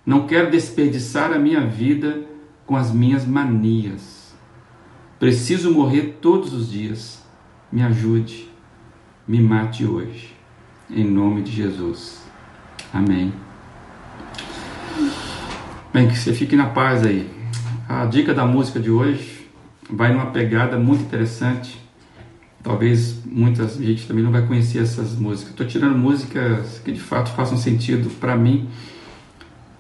Não 0.06 0.28
quero 0.28 0.52
desperdiçar 0.52 1.34
a 1.34 1.40
minha 1.40 1.66
vida 1.66 2.28
com 2.68 2.76
as 2.76 2.92
minhas 2.92 3.26
manias. 3.26 4.36
Preciso 5.18 5.72
morrer 5.72 6.20
todos 6.22 6.54
os 6.54 6.70
dias. 6.70 7.26
Me 7.72 7.82
ajude, 7.82 8.52
me 9.28 9.42
mate 9.42 9.86
hoje. 9.86 10.36
Em 10.90 11.04
nome 11.04 11.42
de 11.42 11.52
Jesus. 11.52 12.22
Amém. 12.94 13.34
Bem, 15.94 16.08
que 16.08 16.18
você 16.18 16.34
fique 16.34 16.56
na 16.56 16.68
paz 16.68 17.04
aí. 17.04 17.28
A 17.90 18.06
dica 18.06 18.34
da 18.34 18.46
música 18.46 18.80
de 18.80 18.92
hoje 18.92 19.48
vai 19.90 20.14
numa 20.14 20.28
pegada 20.28 20.78
muito 20.78 21.02
interessante. 21.02 21.82
Talvez 22.62 23.24
muita 23.26 23.68
gente 23.68 24.06
também 24.06 24.24
não 24.24 24.32
vai 24.32 24.46
conhecer 24.46 24.80
essas 24.80 25.16
músicas. 25.16 25.52
Estou 25.52 25.66
tirando 25.66 25.98
músicas 25.98 26.80
que 26.84 26.92
de 26.92 27.00
fato 27.00 27.32
façam 27.32 27.58
sentido 27.58 28.10
para 28.20 28.36
mim. 28.36 28.70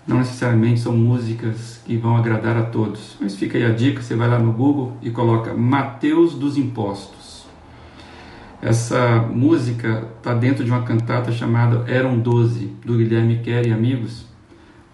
Não 0.08 0.20
necessariamente 0.20 0.80
são 0.80 0.96
músicas 0.96 1.82
que 1.86 1.98
vão 1.98 2.16
agradar 2.16 2.56
a 2.56 2.64
todos. 2.64 3.18
Mas 3.20 3.36
fica 3.36 3.58
aí 3.58 3.66
a 3.66 3.74
dica, 3.74 4.02
você 4.02 4.16
vai 4.16 4.30
lá 4.30 4.40
no 4.40 4.54
Google 4.54 4.94
e 5.02 5.12
coloca 5.12 5.54
Mateus 5.54 6.34
dos 6.34 6.58
Impostos. 6.58 7.46
Essa 8.62 9.20
música 9.22 10.08
está 10.18 10.34
dentro 10.34 10.64
de 10.64 10.72
uma 10.72 10.84
cantata 10.84 11.32
chamada 11.32 11.84
Eram 11.92 12.18
Doze, 12.18 12.74
do 12.86 12.98
Guilherme 12.98 13.40
Kerr 13.40 13.68
e 13.68 13.74
Amigos 13.74 14.28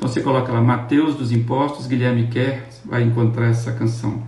então 0.03 0.11
você 0.11 0.21
coloca 0.21 0.51
lá 0.51 0.61
Mateus 0.61 1.15
dos 1.15 1.31
Impostos, 1.31 1.87
Guilherme 1.87 2.27
Kerr, 2.27 2.63
vai 2.83 3.03
encontrar 3.03 3.47
essa 3.47 3.71
canção. 3.71 4.21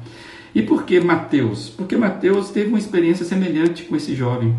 E 0.56 0.62
por 0.62 0.84
que 0.84 1.02
Mateus? 1.02 1.68
Porque 1.70 1.98
Mateus 1.98 2.50
teve 2.50 2.70
uma 2.70 2.80
experiência 2.80 3.26
semelhante 3.26 3.84
com 3.84 3.94
esse 3.94 4.16
jovem. 4.16 4.56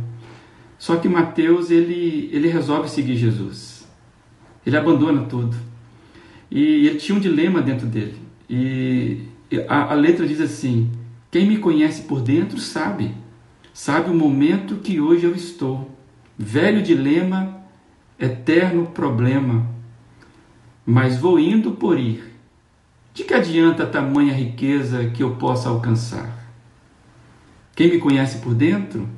Só 0.79 0.97
que 0.97 1.09
Mateus 1.09 1.71
ele, 1.71 2.29
ele 2.35 2.49
resolve 2.49 2.91
seguir 2.91 3.17
Jesus. 3.17 3.89
Ele 4.67 4.77
abandona 4.77 5.23
tudo. 5.23 5.57
E 6.51 6.87
ele 6.87 6.99
tinha 6.99 7.17
um 7.17 7.21
dilema 7.21 7.61
dentro 7.61 7.87
dele. 7.87 8.17
E 8.49 9.23
a, 9.69 9.93
a 9.93 9.95
letra 9.95 10.27
diz 10.27 10.41
assim: 10.41 10.91
Quem 11.31 11.47
me 11.47 11.59
conhece 11.59 12.03
por 12.03 12.21
dentro 12.21 12.59
sabe, 12.59 13.15
sabe 13.73 14.11
o 14.11 14.15
momento 14.15 14.77
que 14.77 15.01
hoje 15.01 15.25
eu 15.25 15.35
estou. 15.35 15.91
Velho 16.39 16.83
dilema, 16.83 17.63
eterno 18.19 18.87
problema 18.87 19.77
mas 20.87 21.19
vou 21.19 21.41
indo 21.41 21.73
por 21.73 21.99
ir. 21.99 22.33
De 23.13 23.25
que 23.25 23.35
adianta 23.35 23.85
tamanha 23.85 24.33
riqueza 24.33 25.11
que 25.11 25.23
eu 25.23 25.35
possa 25.35 25.69
alcançar? 25.69 26.47
Quem 27.75 27.91
me 27.91 27.99
conhece 27.99 28.39
por 28.39 28.55
dentro, 28.55 29.09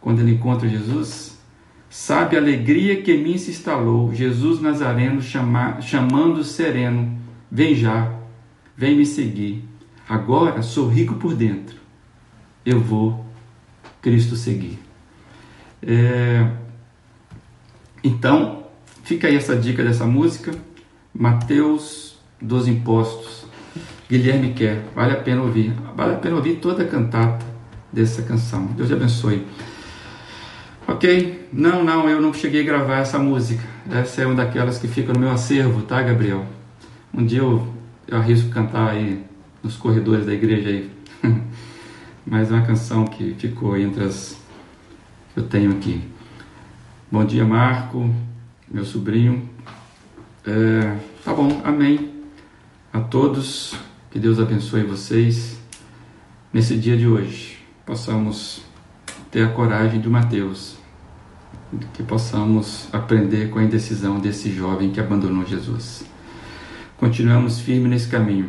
quando 0.00 0.20
ele 0.20 0.32
encontra 0.32 0.68
Jesus, 0.68 1.33
sabe 1.94 2.36
a 2.36 2.40
alegria 2.40 3.00
que 3.00 3.12
em 3.12 3.22
mim 3.22 3.38
se 3.38 3.52
instalou, 3.52 4.12
Jesus 4.12 4.60
Nazareno 4.60 5.22
chama, 5.22 5.80
chamando 5.80 6.42
sereno, 6.42 7.16
vem 7.48 7.76
já, 7.76 8.12
vem 8.76 8.96
me 8.96 9.06
seguir. 9.06 9.62
Agora 10.08 10.60
sou 10.60 10.88
rico 10.88 11.14
por 11.14 11.36
dentro. 11.36 11.76
Eu 12.66 12.80
vou 12.80 13.24
Cristo 14.02 14.34
seguir. 14.34 14.76
É... 15.80 16.50
Então, 18.02 18.64
fica 19.04 19.28
aí 19.28 19.36
essa 19.36 19.54
dica 19.54 19.84
dessa 19.84 20.04
música. 20.04 20.52
Mateus 21.14 22.18
dos 22.42 22.66
Impostos. 22.66 23.46
Guilherme 24.10 24.52
quer, 24.52 24.84
vale 24.96 25.12
a 25.12 25.20
pena 25.22 25.42
ouvir. 25.42 25.72
Vale 25.96 26.14
a 26.14 26.18
pena 26.18 26.34
ouvir 26.34 26.56
toda 26.56 26.82
a 26.82 26.88
cantata 26.88 27.46
dessa 27.92 28.20
canção. 28.22 28.66
Deus 28.66 28.88
te 28.88 28.94
abençoe. 28.94 29.46
Ok? 30.86 31.48
Não, 31.52 31.82
não, 31.82 32.08
eu 32.08 32.20
não 32.20 32.32
cheguei 32.34 32.60
a 32.60 32.64
gravar 32.64 32.98
essa 32.98 33.18
música. 33.18 33.62
Essa 33.90 34.22
é 34.22 34.26
uma 34.26 34.34
daquelas 34.34 34.78
que 34.78 34.86
fica 34.86 35.12
no 35.12 35.20
meu 35.20 35.30
acervo, 35.30 35.82
tá, 35.82 36.02
Gabriel? 36.02 36.46
Um 37.12 37.24
dia 37.24 37.38
eu, 37.38 37.66
eu 38.06 38.18
arrisco 38.18 38.50
cantar 38.50 38.90
aí 38.90 39.24
nos 39.62 39.76
corredores 39.76 40.26
da 40.26 40.34
igreja 40.34 40.68
aí. 40.68 40.90
Mas 42.26 42.50
é 42.50 42.54
uma 42.54 42.66
canção 42.66 43.04
que 43.06 43.34
ficou 43.38 43.76
entre 43.78 44.04
as 44.04 44.36
que 45.32 45.40
eu 45.40 45.48
tenho 45.48 45.72
aqui. 45.72 46.02
Bom 47.10 47.24
dia, 47.24 47.44
Marco, 47.44 48.14
meu 48.70 48.84
sobrinho. 48.84 49.48
É, 50.46 50.96
tá 51.24 51.32
bom, 51.32 51.60
amém. 51.64 52.12
A 52.92 53.00
todos, 53.00 53.74
que 54.10 54.18
Deus 54.18 54.38
abençoe 54.38 54.84
vocês 54.84 55.58
nesse 56.52 56.76
dia 56.76 56.96
de 56.96 57.06
hoje. 57.06 57.58
Possamos 57.84 58.62
ter 59.34 59.42
a 59.42 59.48
coragem 59.48 60.00
de 60.00 60.08
Mateus, 60.08 60.76
que 61.92 62.04
possamos 62.04 62.88
aprender 62.92 63.50
com 63.50 63.58
a 63.58 63.64
indecisão 63.64 64.20
desse 64.20 64.48
jovem 64.48 64.92
que 64.92 65.00
abandonou 65.00 65.44
Jesus. 65.44 66.04
Continuamos 66.96 67.58
firmes 67.58 67.90
nesse 67.90 68.06
caminho 68.06 68.48